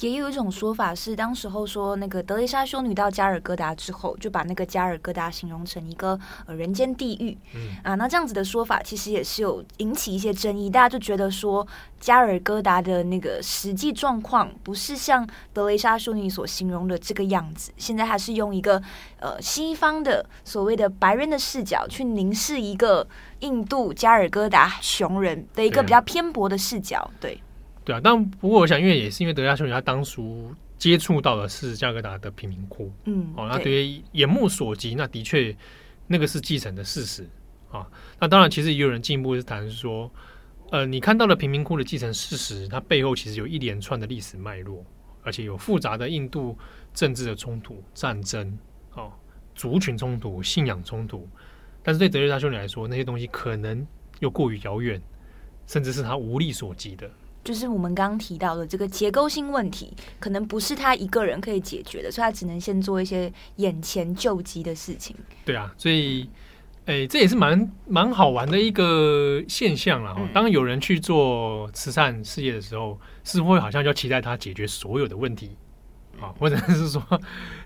[0.07, 7.37] 也有一种说法是，当时候说那个德雷莎修女到加尔各答之后，就把那个加尔各答形容成一个呃人间地狱。
[7.55, 11.67] 嗯啊，那这样子的说法其实也是有引起一些争议，大家就觉得说
[11.99, 17.73] 加尔各答的那个实际状况不是像德雷莎修女所形容的这个样子。
[17.77, 18.81] 现在还是用一个
[19.19, 23.05] 呃西方的所谓的白人的视角去凝视一个
[23.41, 27.41] 印度加尔各答穷人的一个比较偏薄的视角，对。
[27.89, 35.57] 对啊，但不过我想，因为也是因为德雷莎修女她当初接触到的是加格达的贫民窟，嗯，哦，那对于眼目所及，那的确
[36.07, 37.27] 那个是继承的事实
[37.71, 37.89] 啊。
[38.21, 40.13] 那当然，其实也有人进一步是谈说，
[40.71, 44.85] 呃，你看到了贫民窟的继承事实，它背后其实有一连串的历史脉络，
[45.23, 46.59] 而且有复杂的印度
[46.93, 48.59] 政治的冲突、战争，
[48.93, 49.11] 哦，
[49.55, 51.27] 族群冲突、信仰冲突。
[51.83, 53.87] 但是对德瑞莎修女来说，那些东西可能
[54.21, 55.01] 又过于遥远，
[55.67, 57.11] 甚至是他无力所及的。
[57.49, 59.91] 就是我们刚刚提到的这个结构性问题，
[60.21, 65.17] 可能不是他一个人可以解决的，所以他只能先做一些眼前救急的事情。
[65.47, 66.29] 对啊，所以，
[66.85, 70.15] 哎，这也是蛮蛮好玩的一个现象啦。
[70.19, 75.57] 嗯、当有人去做慈善事业的时候，似乎会好像就期待他解决所有的问题
[76.21, 77.03] 啊，或者是说，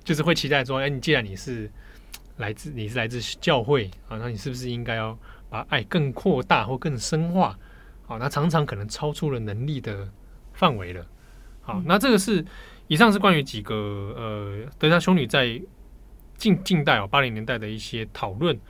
[0.04, 1.68] 就是会期待说，哎，你既然你是
[2.36, 5.18] 来自你是来自教会啊，那你是不是应该要
[5.50, 7.58] 把爱更扩大或更深化？
[8.12, 10.06] 好，那常常可能超出了能力的
[10.52, 11.06] 范围了。
[11.62, 12.44] 好，那这个是
[12.86, 15.58] 以上是关于几个呃德雷莎修女在
[16.36, 18.60] 近近代哦八零年代的一些讨论。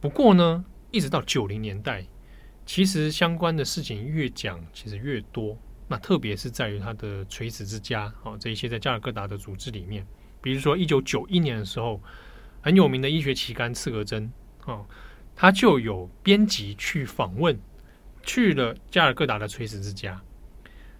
[0.00, 2.04] 不过呢，一直到九零年代，
[2.66, 5.56] 其实相关的事情越讲其实越多。
[5.86, 10.04] 那特别是在于他的垂死之家哦，这一些在加尔各答的组织里面，
[10.42, 12.02] 比如说一九九一年的时候，
[12.60, 14.28] 很有名的医学期刊《刺格针》
[14.72, 14.84] 哦，
[15.36, 17.56] 他就有编辑去访问。
[18.22, 20.20] 去了加尔各答的垂死之家，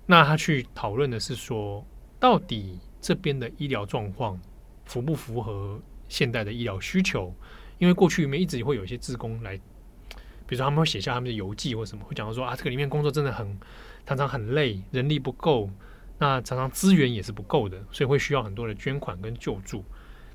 [0.07, 1.87] 那他去讨论的是说，
[2.19, 4.41] 到底这边的医疗状况
[4.85, 7.35] 符不符合现代的医疗需求？
[7.79, 13.59] 因为过去里面一直会有一些志工来，比如说他们会写下他们的游记或什么，会讲到说啊，这个里面工作真的很
[14.07, 15.71] 常常很累，人力不够，
[16.19, 19.85] 那常常资源也是不够的，所以会需要很多的捐款跟救助。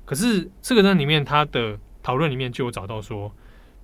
[0.04, 3.32] 可是这个呢里面他的讨论里面就有找到说。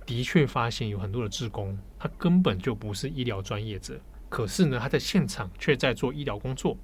[0.03, 6.75] 的确发现有很多的志工，他根本就不是医疗专业者，可是呢，他在现场却在做医疗工作，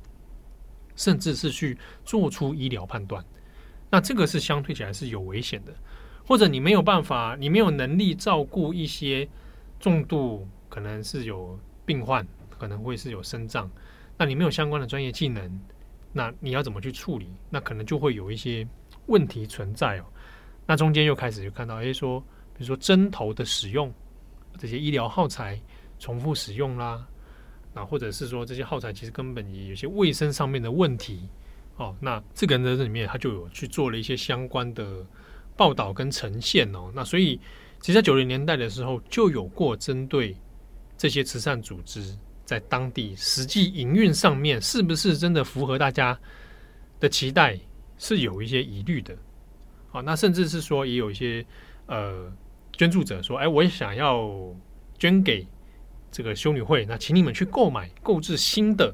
[0.95, 3.25] 甚至是去做出医疗判断。
[3.89, 5.73] 那这个是相对起来是有危险的，
[6.23, 9.27] 或者你没有办法，你没有能力照顾一些
[9.79, 13.67] 重度可能是有病患，可能会是有身障，
[14.19, 15.59] 那你没有相关的专业技能，
[16.13, 17.27] 那你要怎么去处理？
[17.49, 18.67] 那可能就会有一些
[19.07, 20.05] 问题存在哦。
[20.67, 22.23] 那中间又开始就看到，哎，说。
[22.57, 23.93] 比如说针头的使用，
[24.57, 25.59] 这些医疗耗材
[25.99, 27.05] 重复使用啦，
[27.73, 31.29] 那或者是说这些耗材其实根本也有些卫生上面的问题
[31.77, 31.95] 哦。
[31.99, 35.05] 那这个人在这里面他就有去做了一些相关的
[35.55, 36.91] 报道跟呈现哦。
[36.93, 37.39] 那所以
[37.81, 40.35] 其实，在九零年代的时候就有过针对
[40.97, 46.19] 这些慈善组织在当地实际营运上面是不是真的符合大家
[46.99, 47.59] 的期待，
[47.97, 49.15] 是有一些疑虑的。
[49.89, 51.45] 好，那甚至是说也有一些
[51.85, 52.31] 呃。
[52.77, 54.31] 捐助者说：“哎，我也想要
[54.97, 55.47] 捐给
[56.11, 58.93] 这个修女会，那请你们去购买、购置新的、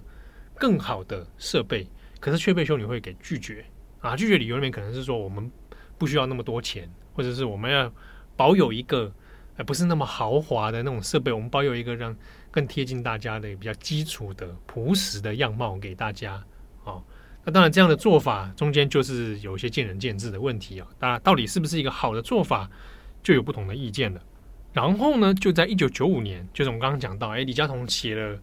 [0.56, 1.88] 更好的设备。
[2.20, 3.66] 可是却被修女会给拒绝
[4.00, 4.16] 啊！
[4.16, 5.52] 拒绝理由里面可能是说我们
[5.98, 7.92] 不需要那么多钱，或者是我们要
[8.38, 9.14] 保有一个
[9.58, 12.16] 呃不是那么豪华的那种设备，我们保有一个让
[12.50, 16.42] 更贴近大家的比较基础的朴实的样貌给大家。
[16.86, 17.04] 哦，
[17.44, 20.88] 那当然这样的做法中间就是有一些见仁见智的问题啊。
[20.98, 22.72] 当然，到底是不是一个好的做法？”
[23.24, 24.22] 就有不同的意见了。
[24.74, 28.40] 然后呢，就在一九九五年，就是我们刚刚讲到，哎，李嘉彤写了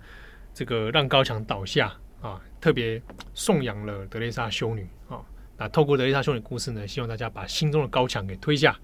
[0.55, 3.03] 这个让高墙倒下啊，特别
[3.35, 5.21] 颂扬了德雷莎修女啊。
[5.59, 8.79] 那透过德雷莎修女故事呢，希望大家把心中的高墙给推下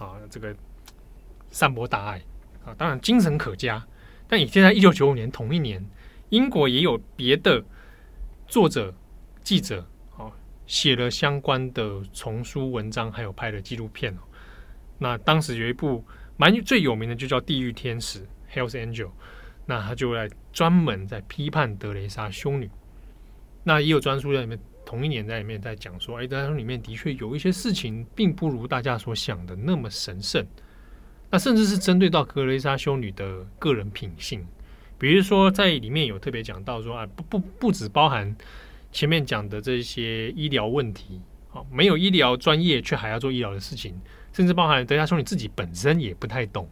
[0.00, 0.54] 啊，这个
[1.50, 2.20] 散播大爱
[2.64, 2.74] 啊。
[2.76, 3.86] 当然精神可嘉，
[4.26, 5.84] 但也现在一九九五年同一年，
[6.30, 7.62] 英国也有别的
[8.48, 8.92] 作者
[9.44, 9.86] 记者
[10.16, 10.26] 啊，
[10.66, 14.20] 写了相关的丛书文章，还有拍的纪录片哦。
[15.00, 16.04] 那当时有一部
[16.36, 18.20] 蛮最有名的，就叫《地狱天使》
[18.54, 19.10] （Hell's Angel）。
[19.66, 22.70] 那他就来专门在批判德雷莎修女。
[23.64, 30.46] 那也有专书在里面，同一年在里面在讲说，哎，德雷莎里面的确有一些事情，并不如大家所想的那么神圣。
[31.30, 34.44] 那甚至是针对到德雷莎修女的个人品性，
[34.98, 38.34] 比如说在里面有特别讲到说，啊，不不不只包含
[38.90, 41.20] 前面讲的这些医疗问题，
[41.52, 44.00] 啊，没有医疗专业却还要做医疗的事情。
[44.32, 46.68] 甚至包含德雷莎修女自己本身也不太懂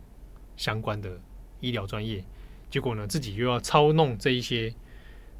[0.57, 1.21] 相关的
[1.61, 2.25] 医疗专业，
[2.71, 4.73] 结果呢，自己又要操弄这一些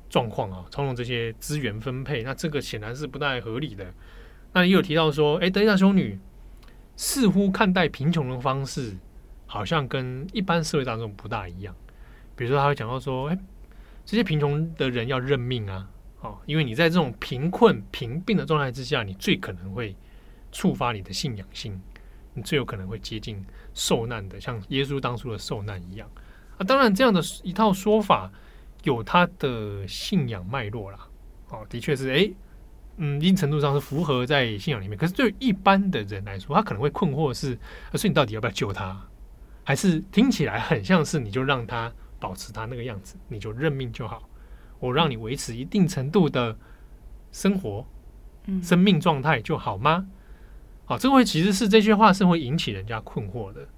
[0.09, 3.93] 状况啊，操弄这些资源分配，那这个显然是不太合理的。
[4.53, 6.19] 那也有提到说，哎，德蕾莎修女
[6.97, 8.97] 似乎看待贫穷的方式，
[9.47, 11.75] 好像跟一般社会当中不大一样。
[12.35, 13.39] 比如说，他会讲到说，哎，
[14.05, 15.91] 这些贫穷的人要认命啊，
[16.21, 19.95] 哦，因为你在这种贫困贫病的状态之下，你最可能会
[20.51, 21.81] 触发你的信仰性，
[22.39, 26.09] 你最有可能会接近受难的，像耶稣当初的受难一样。
[26.57, 28.31] 啊，当然，这样的一套说法
[28.85, 30.99] 有他的信仰脉络啦。
[31.51, 32.33] 哦，的确是，诶，
[32.97, 34.97] 嗯，一定程度上是符合在信仰里面。
[34.97, 37.59] 可是对于一般的人来说，他可能会困惑的是，
[37.93, 38.99] 所以你到底要不要救他？
[39.65, 41.93] 还是听起来很像是你就让他。
[42.21, 44.29] 保持他那个样子，你就认命就好。
[44.81, 46.59] 我让你维持一定程度的
[47.31, 47.87] 生活，
[48.47, 50.05] 嗯，生命状态就好吗？
[50.89, 53.69] 好，这回其实是这句话是会引起人家困惑的。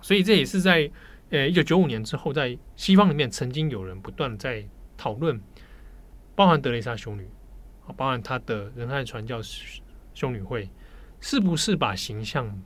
[0.00, 0.90] 所以这也是在
[1.28, 4.66] 呃一九九五年之后，在西方里面曾经有人不断在
[4.96, 5.38] 讨论，
[6.34, 7.28] 包含德蕾莎修女，
[7.94, 9.38] 包含他的仁爱传教
[10.14, 10.70] 修女会，
[11.20, 12.58] 是不是把形象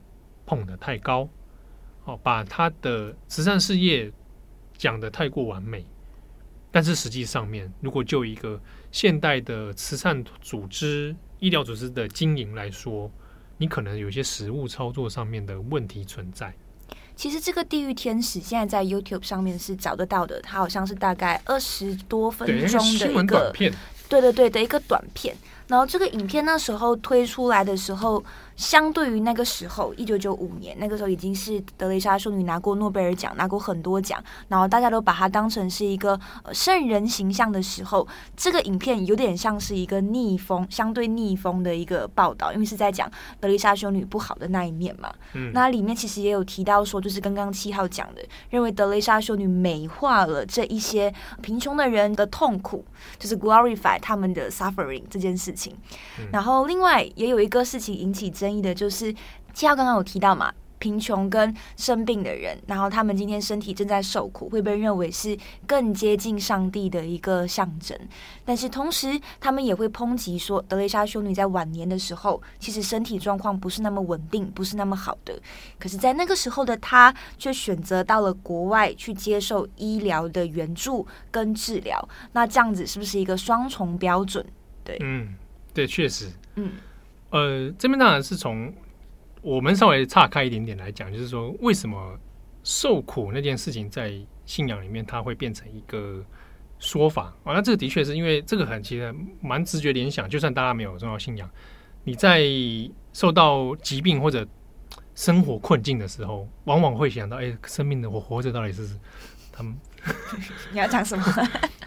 [0.45, 1.27] 捧得太高？
[2.05, 4.09] 哦，把他的慈善事业。
[4.77, 5.85] 讲得太过完美，
[6.69, 8.61] 但是实际上面，如果就一个
[8.91, 13.09] 现代的慈善组织、医疗组织的经营来说，
[13.57, 16.53] 你可能有些实物操作上面的问题存在。
[17.15, 23.73] 其实这个地狱天使现在在 YouTube 上面是找得到的，它好像是大概二十多分钟的一个片，
[24.09, 25.35] 对对对的一个短片。
[25.67, 28.23] 然后这个影片那时候推出来的时候，
[28.55, 38.07] 相对于那个时候，一九九五年那个时候已经是德蕾莎修女拿过诺贝尔奖，拿过很多奖，然后大家都把她当成是一个呃圣人形象的时候，
[38.37, 43.09] 这个影片有点像是一个逆风，相对逆风的一个报道，因为是在讲
[43.39, 45.11] 德蕾莎修女不好的那一面嘛。
[45.33, 51.11] 嗯，那里面其实也有提到说，就是刚刚七号讲的，认为德蕾莎修女美化了这一些
[51.41, 52.85] 贫穷的人的痛苦，
[53.17, 55.75] 就是 glorify 他们的 suffering 这件事情。
[56.31, 59.13] 然后另外也有一个事情引起争议的，就是
[59.53, 65.35] 七号刚刚有提到嘛，贫穷跟生病的人，然后他们今天身体正在受苦，会被认为是
[65.65, 67.97] 更接近上帝的一个象征。
[68.43, 75.39] 但是同时，他们也会抨击说，德蕾莎修女在晚年的时候，其实身体状况不是那么稳定，不是那么好的。
[75.79, 82.07] 可是，在那个时候的她，却选择到了国外去接受医疗的援助跟治疗。
[82.33, 84.45] 那这样子是不是一个双重标准？
[84.83, 85.33] 对，嗯。
[85.75, 86.71] 对，确实，嗯，
[87.31, 88.73] 呃，这边当然是从
[89.41, 92.17] 我们稍微岔开一点点来讲，就是说，为什么
[92.63, 94.13] 受苦那件事情在
[94.45, 96.23] 信仰里面它会变成一个
[96.79, 97.53] 说法啊？
[97.53, 101.49] 那这个的确是因为这个很其实蛮直觉联想，就算大家没有重要信仰，
[102.05, 102.41] 你在
[103.11, 104.47] 受到疾病或者
[105.13, 108.97] 生活困境的时候，往往会想到，哎，生命的我活着到底是
[109.51, 109.75] 他们。
[110.71, 111.25] 你要讲什么？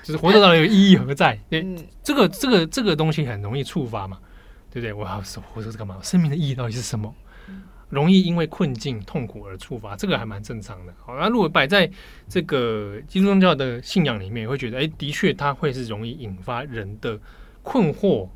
[0.08, 1.38] 就是活着到底有意义何在？
[1.50, 1.66] 对，
[2.02, 4.18] 这个这个这个东西很容易触发嘛，
[4.70, 4.92] 对不对？
[4.94, 5.20] 我要
[5.52, 5.98] 活着是干嘛？
[6.02, 7.14] 生命的意义到底是什么？
[7.90, 10.94] 容易因为困境痛苦而触发，这个还蛮正常的。
[11.04, 11.90] 好，那如果摆在
[12.26, 17.20] 这个基督宗教的信仰里面，会觉得，哎，的确，它会是容易引发人的
[17.62, 18.26] 困惑、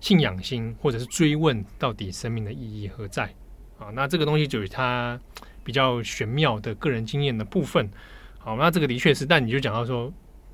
[0.00, 3.24] 信仰心，或者是追问到底生命的意义何在？
[3.78, 5.20] 啊，那这个东西就是它
[5.62, 7.90] 比较玄妙的个人经验的部分。
[8.38, 10.10] 好，那这个的确是，但你就讲到说，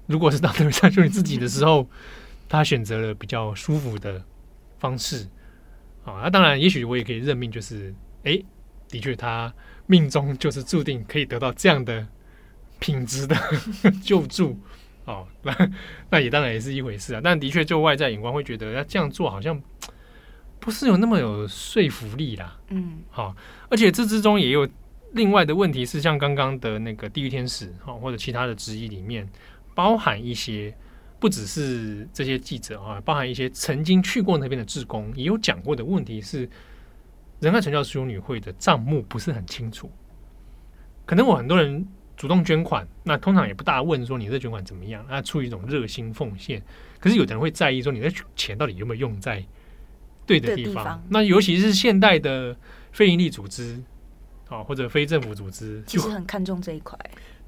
[0.07, 1.89] 如果是当德蕾莎修你自己的时候，
[2.49, 4.23] 他选择了比较舒服的
[4.79, 5.27] 方式，
[6.05, 7.95] 啊，那当然，也许我也可以认命，就是，
[8.25, 8.41] 哎，
[8.89, 9.53] 的确，他
[9.87, 12.07] 命中就是注定可以得到这样的
[12.79, 13.37] 品质的
[14.03, 14.59] 救助，
[15.05, 15.71] 哦，那
[16.11, 19.61] 那也当然也是一回事啊，但的确，就外在眼光会觉得，要这样做好像
[20.61, 23.35] 不是有那么有说服力啦，嗯，好，
[23.69, 24.69] 而且这之中也有。
[25.13, 29.27] 另外的问题是，像刚刚的那个地狱天使哈，或者其他的质疑里面，
[29.77, 30.75] 包含一些
[31.21, 36.49] 不只是这些记者啊，包含一些曾经去过那边的志工，也有讲过的问题是，
[37.41, 39.91] 仁爱传教修女会的账目不是很清楚。
[41.05, 46.63] 可能我很多人主动捐款，那通常也不大问说你这捐款怎么样，那出于一种热心奉献。
[46.99, 49.45] 可是有的人会在意说你的钱到底有没有用在
[50.25, 50.75] 对的地方。
[50.75, 52.57] 地方那尤其是现代的
[52.93, 53.81] 非营利组织。
[54.49, 56.97] 啊，或者非政府组织其实很看重这一块，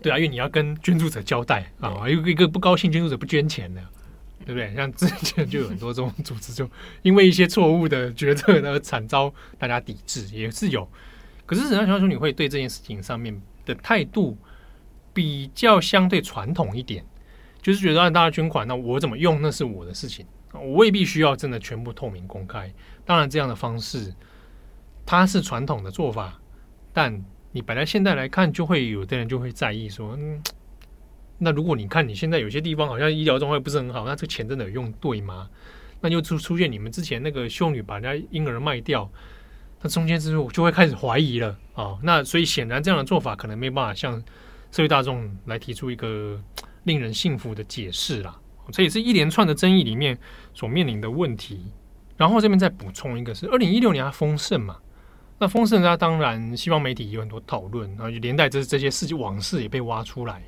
[0.00, 3.82] 对啊，因为你要跟捐助者交代啊，一个一个不高兴捐助者不捐钱的，
[4.46, 4.74] 对不对？
[4.74, 6.68] 像之前就有很多这种组织，就
[7.02, 10.88] 因为一些错误的决策而惨遭大家抵制，也是有。
[11.46, 14.36] 可是仁爱传教修女会对这件事情上面的态度
[15.12, 17.04] 比较相对传统一点，
[17.60, 22.72] 就是觉得让大家捐款，那我怎么用那是我的事情，我未必需要真的全部透明公开。
[23.04, 24.14] 当然，这样的方式
[25.04, 26.38] 它是传统的做法。
[26.90, 27.22] 但
[27.52, 30.42] 你摆在现在来看，就会有的人就会在意说，嗯，
[31.38, 35.48] 那如果你看你现在有些地方好像医疗状况不是很好，那这钱真的有用对吗？
[36.00, 39.10] 那就出出现你们之前那个修女把人家婴儿卖掉，
[39.80, 41.98] 那中间之后就会开始怀疑了啊、哦。
[42.02, 44.16] 那所以显然这样的做法可能没办法向
[44.70, 46.40] 社会大众来提出一个
[46.84, 48.38] 令人信服的解释啦。
[48.70, 50.16] 这也是一连串的争议里面
[50.52, 51.64] 所面临的问题。
[52.16, 54.76] 然后这边再补充一个是二零一六年他封圣嘛，
[55.38, 60.42] 那封圣他当然西方媒体有很多讨论，然后就连带这这些事情往事也被挖出来。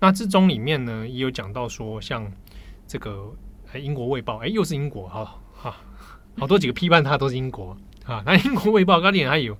[0.00, 2.30] 那之中里面呢也有讲到说，像
[2.86, 3.34] 这个。
[3.74, 5.76] 英国卫报，哎，又是英国，哈、哈，
[6.38, 8.22] 好多几个批判他都是英国啊。
[8.24, 9.54] 那英国卫报刚才还有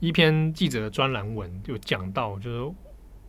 [0.00, 2.74] 一篇记者的专栏文，就讲到，就是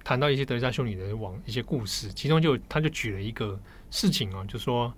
[0.03, 3.59] 谈到一些德蕾莎修女的往一些故事，其中就他就举了一个
[3.91, 4.91] 事情啊，就说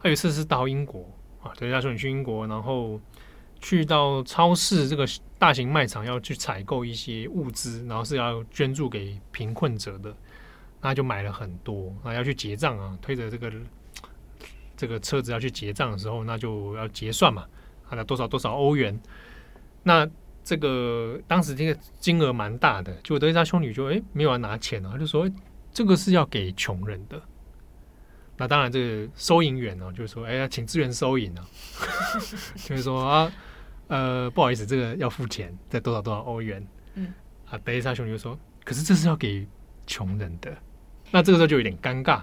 [0.00, 1.10] 他有一次是到英国
[1.42, 3.00] 啊，德蕾莎修女去英国，然后
[3.60, 5.06] 去到超市这个
[5.38, 10.14] 大型卖场要去采购一些物资，然后是要捐助给贫困者的，
[10.80, 13.52] 那就买了很多啊，要去结账啊，推着这个。
[14.80, 17.42] 这个车子要去结账的时候，那就要结算嘛，
[17.88, 18.96] 啊，那多少多少欧元？
[19.82, 20.08] 那
[20.44, 25.28] 这个当时这个金额蛮大的，就德蕾莎修女就哎没有要拿钱了，他就说
[25.72, 27.20] 这个是要给穷人的。
[28.36, 31.44] 那当然，这个收银员呢，就是说哎呀，请支援收银啊，
[32.54, 33.32] 就是说啊，
[33.88, 36.66] 呃，不好意思，这个要付钱，在多少多少欧元？
[36.94, 37.12] 嗯，
[37.46, 39.46] 啊，德蕾莎兄弟就说，可是这是要给
[39.86, 40.56] 穷人的，
[41.10, 42.22] 那这个时候就有点尴尬。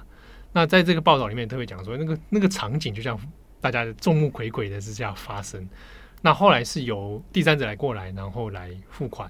[0.53, 3.19] 那在这个报道里面特别讲说，那个那个场景就像
[3.59, 5.67] 大家众目睽睽的之下发生。
[6.21, 9.29] 那后来是由第三者来过来，然后来付款。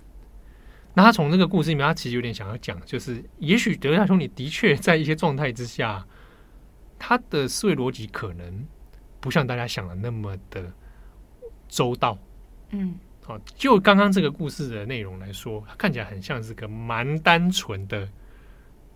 [0.94, 6.06] 那他从这个故事里面，他其实有点想要讲，就是也许德蕾莎兄弟的确在一些状态之下，
[7.00, 8.66] 他的思维逻辑可能
[9.20, 10.72] 不像大家想的那么的
[11.68, 12.18] 周到。
[12.72, 18.08] 嗯，好，就刚刚这个故事的内容来说，他看起来很像是个蛮单纯的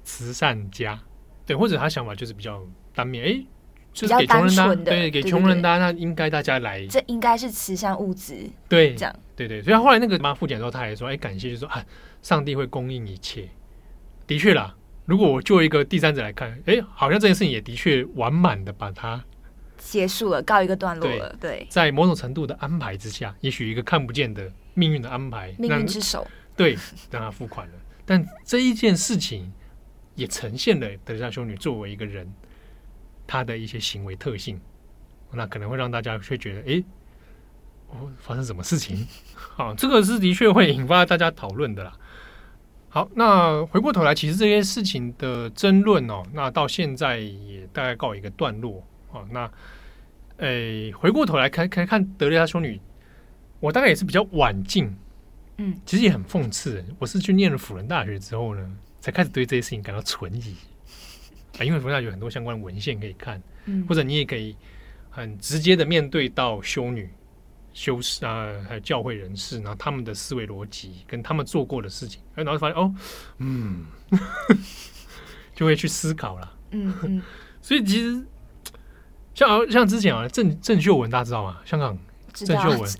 [0.03, 0.99] 慈善家。
[1.45, 2.61] 对，或者他想法就是比较
[2.93, 3.45] 单面，哎，
[3.91, 8.35] 就是给穷人的，对，给穷人的，那应该大家来，这应该是慈善物资，
[8.67, 9.61] 对，这样，对对。
[9.63, 11.83] 所以后来那个妈复检的时候，他还说，哎，感谢，就说啊，
[12.21, 13.49] 上帝会供应一切。
[14.27, 19.25] 的确啦，如果我就一个第三者来看，哎，好像这件事情也的确完满的把它
[19.79, 21.35] 结束了，告一个段落了。
[21.41, 26.77] 对，在某种程度的安排之下，也许一个看不见的命运的安排，命运之手，对，
[27.09, 27.73] 让他付款了。
[28.05, 29.51] 但这一件事情。
[30.15, 32.29] 也呈现了德蕾莎修女作为一个人，
[33.25, 34.59] 她的一些行为特性，
[35.31, 36.83] 那可能会让大家会觉得，哎，
[37.87, 39.07] 哦，发生什么事情？
[39.33, 41.93] 好，这个是的确会引发大家讨论的啦。
[42.89, 49.25] 好，那回过头来，其实这些事情的争论哦，那到现在也大概告一个段落啊。
[49.31, 49.51] 那，
[50.37, 52.79] 哎，回过头来看，看看德雷莎修女，
[53.59, 54.93] 我大概也是比较晚进，
[55.57, 56.83] 嗯，其实也很讽刺。
[56.97, 58.77] 我是去念了辅仁大学之后呢。
[59.01, 60.53] 才开始对这些事情感到存疑
[61.57, 64.57] 啊，因为佛教有很多相关的文献可以看，嗯，或者你也可以
[65.09, 67.09] 很直接的面对到修女、
[67.71, 72.93] 修士啊，还有教会人士，然后他们的思维逻辑跟他们做过的事情，然后就发现哦，
[73.37, 73.85] 嗯，
[75.55, 77.23] 就会去思考了，嗯嗯，
[77.61, 78.21] 所以其实
[79.39, 81.57] 像像之前啊，郑郑秀文大家知道吗？
[81.63, 81.97] 香港
[82.33, 82.91] 郑秀文，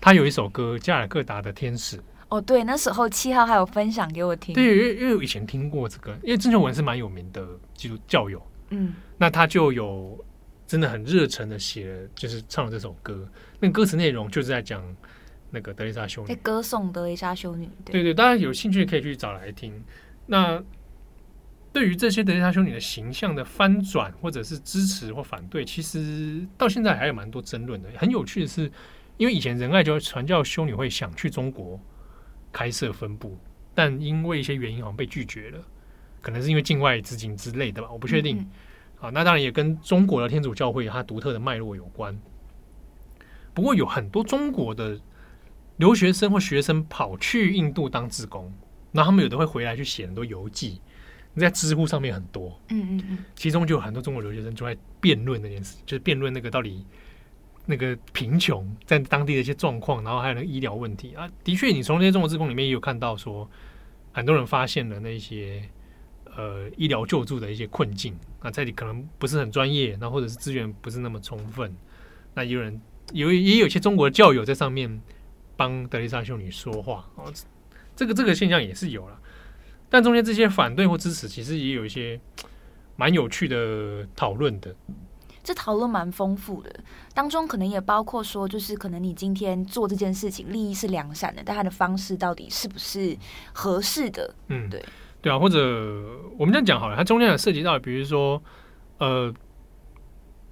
[0.00, 1.96] 他有一首歌《加尔各答的天使》。
[2.30, 4.56] 哦，对，那时候七号还有分享给我听。
[4.56, 10.18] 对，因为因为我以前听过这个，因为郑秀文是蛮有名的基督教友，嗯，那他就有
[10.66, 13.28] 真的很热忱的写了，就是唱了这首歌。
[13.60, 14.82] 那个歌词内容就是在讲
[15.48, 17.70] 那个德丽莎修女，在歌颂德丽莎修女。
[17.84, 19.80] 对对，对，大家有兴趣可以去找来听。
[20.26, 20.60] 那
[21.72, 27.88] 对于这些德蕾莎修女的形象的翻转，或者是支持或反对，其实到现在还有蛮多争论的。
[27.96, 28.70] 很有趣的是，
[29.16, 31.80] 因为以前仁爱教传教修女会想去中国。
[32.54, 33.38] 开设分部，
[33.74, 35.64] 但因为一些原因好像被拒绝了，
[36.20, 38.36] 可能是因为境外资金之类的吧，我不确定。
[38.36, 38.50] 嗯嗯。
[38.96, 42.14] 好，那当然也跟中国的天主教会它独特的脉络有关。
[43.54, 45.00] 不过有很多中国的
[45.78, 48.52] 留学生或学生跑去印度当志工，
[48.90, 50.82] 那他们有的会回来去写很多游记，
[51.34, 56.84] 你在知乎上面很多，嗯嗯嗯，其中就有很多中国留学生就在辩论那件事，就是辩论那个到底。
[57.64, 61.14] 那个贫穷在当地的一些状况，然后还有那个医疗问题。
[61.14, 63.48] 啊，的确，你从那些中国志工里面也有看到说，
[64.10, 65.62] 很多人发现了那些
[66.36, 68.18] 呃医疗救助的一些困境。
[68.40, 71.72] 啊，在你可能不是很专业，那或者是资源不是那么充分，
[72.34, 72.80] 那有人
[73.12, 75.00] 有也有一些中国的教友在上面
[75.56, 77.08] 帮德丽莎修女说话。
[77.14, 77.32] 哦，
[77.94, 79.21] 这个这个现象也是有了，
[79.92, 82.18] 但中间这些反对或支持，其实也有一些
[82.96, 84.74] 蛮有趣的讨论的。
[85.44, 86.72] 这讨论蛮丰富的，
[87.12, 93.14] 当中可能也包括说，就是可能你今天做这件事情，利益是良善的，但他的方式到底是不是
[93.52, 94.34] 合适的？
[94.48, 94.82] 嗯，对
[95.20, 95.58] 对啊，或者
[96.38, 98.42] 我们这样讲好了，它中间有涉及到，比如说
[98.96, 99.30] 呃，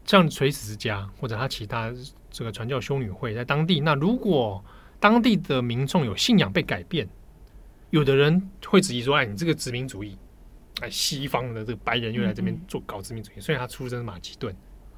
[0.04, 1.90] 像垂死之家或者他其他
[2.30, 4.62] 这个传教修女会在当地，那如果
[4.98, 7.08] 当地的民众有信仰被改变，
[7.90, 10.16] 有的人会质疑说：“哎，你这个殖民主义，
[10.80, 14.54] 哎，西方的这个白人又来这边做搞殖民主义。”虽然他出生是马其顿，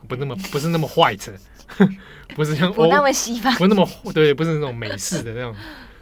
[0.09, 1.33] 不那么不是那么 white，
[2.35, 5.55] 不是像欧不那么西方，不是那么对，不是那种美式的那种，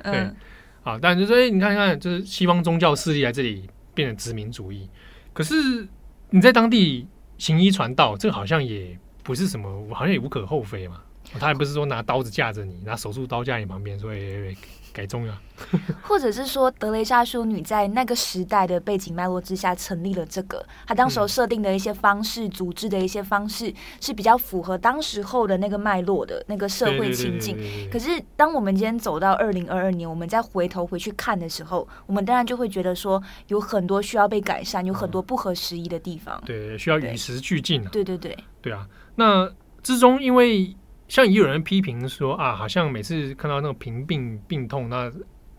[0.02, 0.12] 对。
[0.12, 0.36] 嗯
[0.82, 4.88] 啊，但就是说，哎，你看看，就是西方宗教势力来这里变成殖民主义，
[5.34, 5.86] 可是
[6.30, 11.02] 你在当地行医传道，这个好像也不是什么，好像也无可厚非嘛。
[11.38, 14.56] 他也不是说拿刀子架着你，拿手术刀架你旁边，说哎，
[14.92, 15.40] 改宗了，
[16.02, 27.56] 或者是说德雷莎修女在那个时代的背景脉络之下成立了这个，她当时候设定的一些方式、嗯、组织的一些方式是比较符合当时候的那个脉络的那个社会情境。
[27.90, 36.36] 可是当我们今天走到二零二二年，我们再回头回去看的时候，我们当然就会觉得说有很多需要被改善，有很多不合时宜的地方。
[36.42, 38.86] 嗯、对，需要与时俱进、啊、对对对，对啊。
[39.14, 39.50] 那
[39.82, 40.74] 之中因为。
[41.10, 45.12] 像也有人批评说啊，好像每次看到那种贫病病痛，那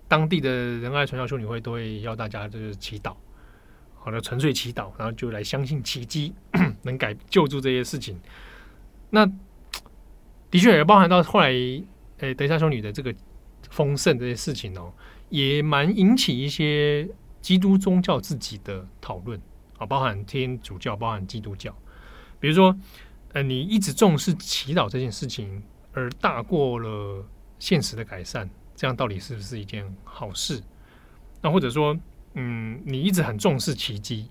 [0.08, 3.14] 当地的仁爱传教修女会都会要大家就是祈祷，
[3.96, 6.34] 好的纯粹祈祷，然后就来相信奇迹
[6.84, 8.18] 能改救助这些事情。
[9.10, 9.26] 那
[10.50, 13.14] 的确也包含到后来，诶、德雷莎修女的这个
[13.70, 14.94] 丰盛这些事情哦，
[15.28, 17.06] 也蛮引起一些
[17.42, 19.38] 基督宗教自己的讨论
[19.78, 21.76] 啊，包含天主教，包含基督教，
[22.40, 22.74] 比如说。
[23.34, 25.64] 呃，你一直重视祈祷这件事情，
[25.94, 27.26] 而大过了
[27.60, 30.62] 现实的改善，这样到底是不是一件好事？
[31.42, 31.98] 那或者说，
[32.34, 34.30] 嗯，你一直很重视奇迹，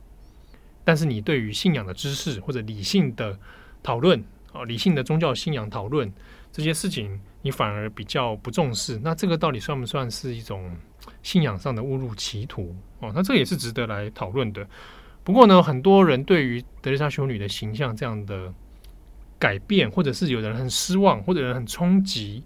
[0.84, 3.38] 但是你对于信仰的知识或者理性的
[3.82, 4.22] 讨论
[4.52, 6.12] 啊，理性的宗教信仰讨论
[6.52, 10.76] 这些事情，你反而比较不重视，那这个到底算不算是一种
[11.22, 12.76] 信仰上的误入歧途？
[12.98, 14.68] 哦，那这也是值得来讨论的。
[15.24, 18.52] 不过呢，很多人对于德雷莎修女的形象这样的。
[19.40, 22.44] 改变，或者是有的人很失望，或者人很冲击，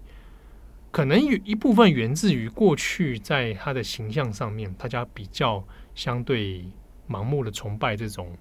[0.91, 5.61] 可能有一部分源自于过去在他的形象上面，大家比较
[5.93, 6.65] 相对
[7.09, 8.37] 盲目的崇拜这种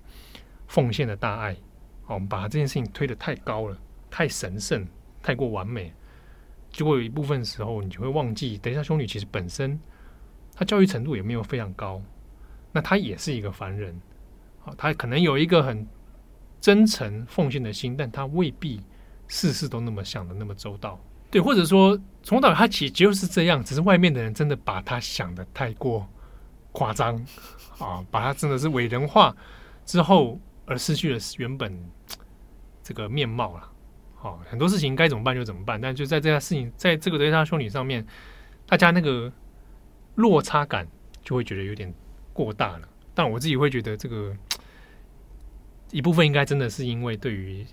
[0.69, 1.53] 奉献的大爱，
[2.07, 3.77] 哦，我们把这件事情推得太高了，
[4.09, 4.87] 太神圣，
[5.21, 5.93] 太过完美，
[6.71, 9.77] 结果有一部分时候，你就会忘记，德雷莎修女其实本身
[10.55, 12.01] 她教育程度也没有非常高，
[12.71, 14.01] 那她也是一个凡人，
[14.65, 15.85] 啊，她可能有一个很。
[16.65, 18.81] 真诚奉献的心，但他未必
[19.29, 20.99] 事事都那么想的那么周到，
[21.31, 26.09] 对，或者说从导他其实就是这样，只是外面的人真的把他想的太过
[26.73, 27.23] 夸张
[27.79, 29.37] 啊，把他真的是伟人化
[29.85, 31.71] 之后，而失去了原本
[32.83, 33.71] 这个面貌了。
[34.15, 38.03] 好、很多事情该怎么办就怎么办，但就在这件事情，在这个德雷莎修女上面，
[38.67, 39.31] 大家那个
[40.15, 40.89] 落差感
[41.23, 41.93] 就会觉得有点
[42.33, 42.89] 过大了。
[43.13, 44.35] 但我自己会觉得这个。
[45.95, 47.65] 一部分应该真的是因为对于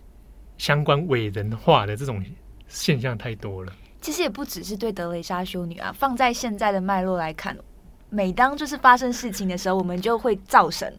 [0.56, 2.24] 相关伟人化的这种
[2.68, 3.74] 现象太多了。
[4.00, 7.58] 其实也不只是对德雷莎修女啊，放在现在的脉络来看，
[8.12, 10.96] 每当就是发生事情的时候，我们就会造神，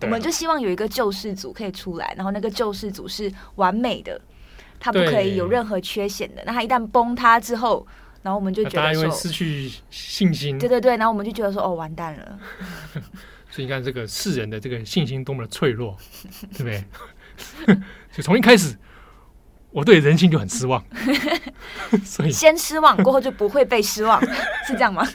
[0.00, 4.18] 我们就希望有一个救世主可以出来，然后那个救世主是完美的，
[4.80, 6.42] 他不可以有任何缺陷的。
[6.46, 7.86] 那他一旦崩塌之后，
[8.22, 10.58] 然后我们就觉得说失去信心。
[10.58, 12.38] 对对对，然后我们就觉得说哦，完蛋了。
[13.54, 15.94] 所以你看，这个世人的这个信心多么的脆弱，
[16.56, 16.82] 对不对？
[18.10, 18.74] 所以从一开始，
[19.70, 20.82] 我对人性就很失望。
[22.02, 24.18] 所以先失望过后就不会被失望，
[24.66, 25.06] 是这样吗？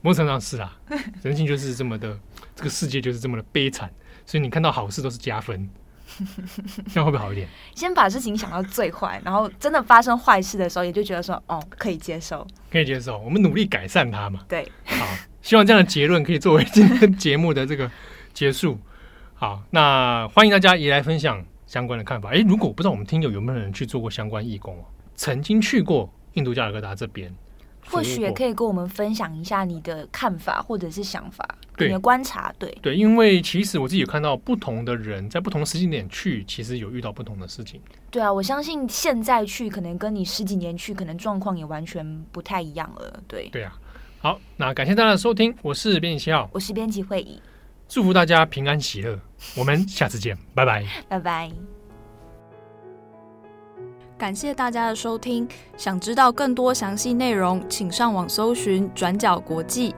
[0.00, 0.74] 某种程度上是啊，
[1.22, 2.18] 人性就是这么的，
[2.56, 3.90] 这个世界就是这么的悲惨。
[4.24, 5.68] 所以你看到好事都是加分，
[6.88, 7.46] 这样会不会好一点？
[7.74, 13.18] 先把事情想到最坏，然后真的发生坏事的时候，也就觉得说，哦，可以接受，可以接受。
[13.18, 14.40] 我们努力改善它嘛。
[14.48, 15.06] 对，好。
[15.44, 17.88] 希望这样的结论可以作为今天节目的这个
[18.32, 18.78] 结束。
[19.36, 22.30] 好，那欢迎大家也来分享相关的看法。
[22.30, 24.82] 诶，如果不知道我们听友有没有人去做过相关义工，
[25.14, 27.30] 曾经去过印度加尔各答这边，
[27.86, 32.50] 或许也可以跟我们分享一下你的看法或者是想法，你的观察。
[32.58, 37.78] 对对，因为其实我自己有看到不同的人在不同时间点去，其实有遇到不同的事情。
[38.10, 43.22] 对啊，我相信现在去可能跟你十几年去，可能状况也完全不太一样了。
[43.28, 43.78] 对对啊。
[44.24, 47.38] 好，那感谢大家的收听，我是编辑七号，我是编辑会议，
[47.86, 49.20] 祝福大家平安喜乐，
[49.54, 51.50] 我们下次见， 拜拜，拜拜。
[54.16, 55.46] 感谢大家的收听，
[55.76, 59.94] 想知道更多详细内容，请上网搜寻转角国际。